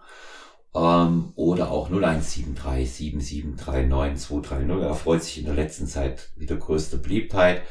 [0.76, 4.82] ähm, oder auch 0173 7739 230.
[4.82, 7.62] Er freut sich in der letzten Zeit wieder größte Beliebtheit.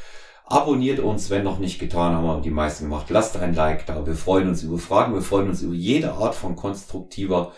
[0.44, 3.10] Abonniert uns, wenn noch nicht getan, haben wir die meisten gemacht.
[3.10, 4.06] Lasst ein Like da.
[4.06, 7.52] Wir freuen uns über Fragen, wir freuen uns über jede Art von konstruktiver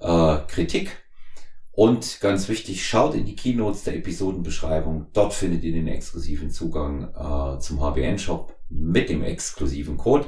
[0.00, 0.96] äh, Kritik.
[1.72, 5.06] Und ganz wichtig, schaut in die Keynotes der Episodenbeschreibung.
[5.12, 10.26] Dort findet ihr den exklusiven Zugang äh, zum HBN-Shop mit dem exklusiven Code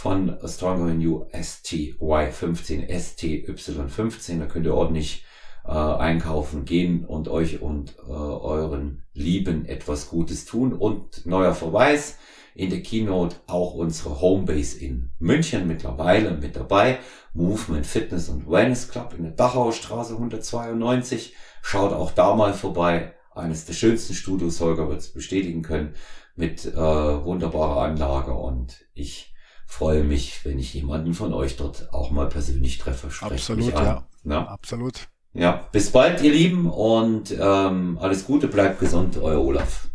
[0.00, 4.38] von Stronger New STY15, STY15.
[4.38, 5.26] Da könnt ihr ordentlich
[5.66, 10.72] äh, einkaufen gehen und euch und äh, euren Lieben etwas Gutes tun.
[10.72, 12.16] Und neuer Verweis
[12.54, 16.98] in der Keynote auch unsere Homebase in München mittlerweile mit dabei.
[17.34, 21.34] Movement Fitness und Wellness Club in der Dachauer Straße 192.
[21.60, 23.12] Schaut auch da mal vorbei.
[23.34, 25.92] Eines der schönsten Studios, Holger wird es bestätigen können,
[26.36, 29.30] mit äh, wunderbarer Anlage und ich
[29.70, 33.10] freue mich, wenn ich jemanden von euch dort auch mal persönlich treffe.
[33.10, 34.04] Sprecht Absolut, ja.
[34.24, 34.46] Na?
[34.48, 35.08] Absolut.
[35.32, 39.88] Ja, bis bald, ihr Lieben, und ähm, alles Gute, bleibt gesund, euer Olaf.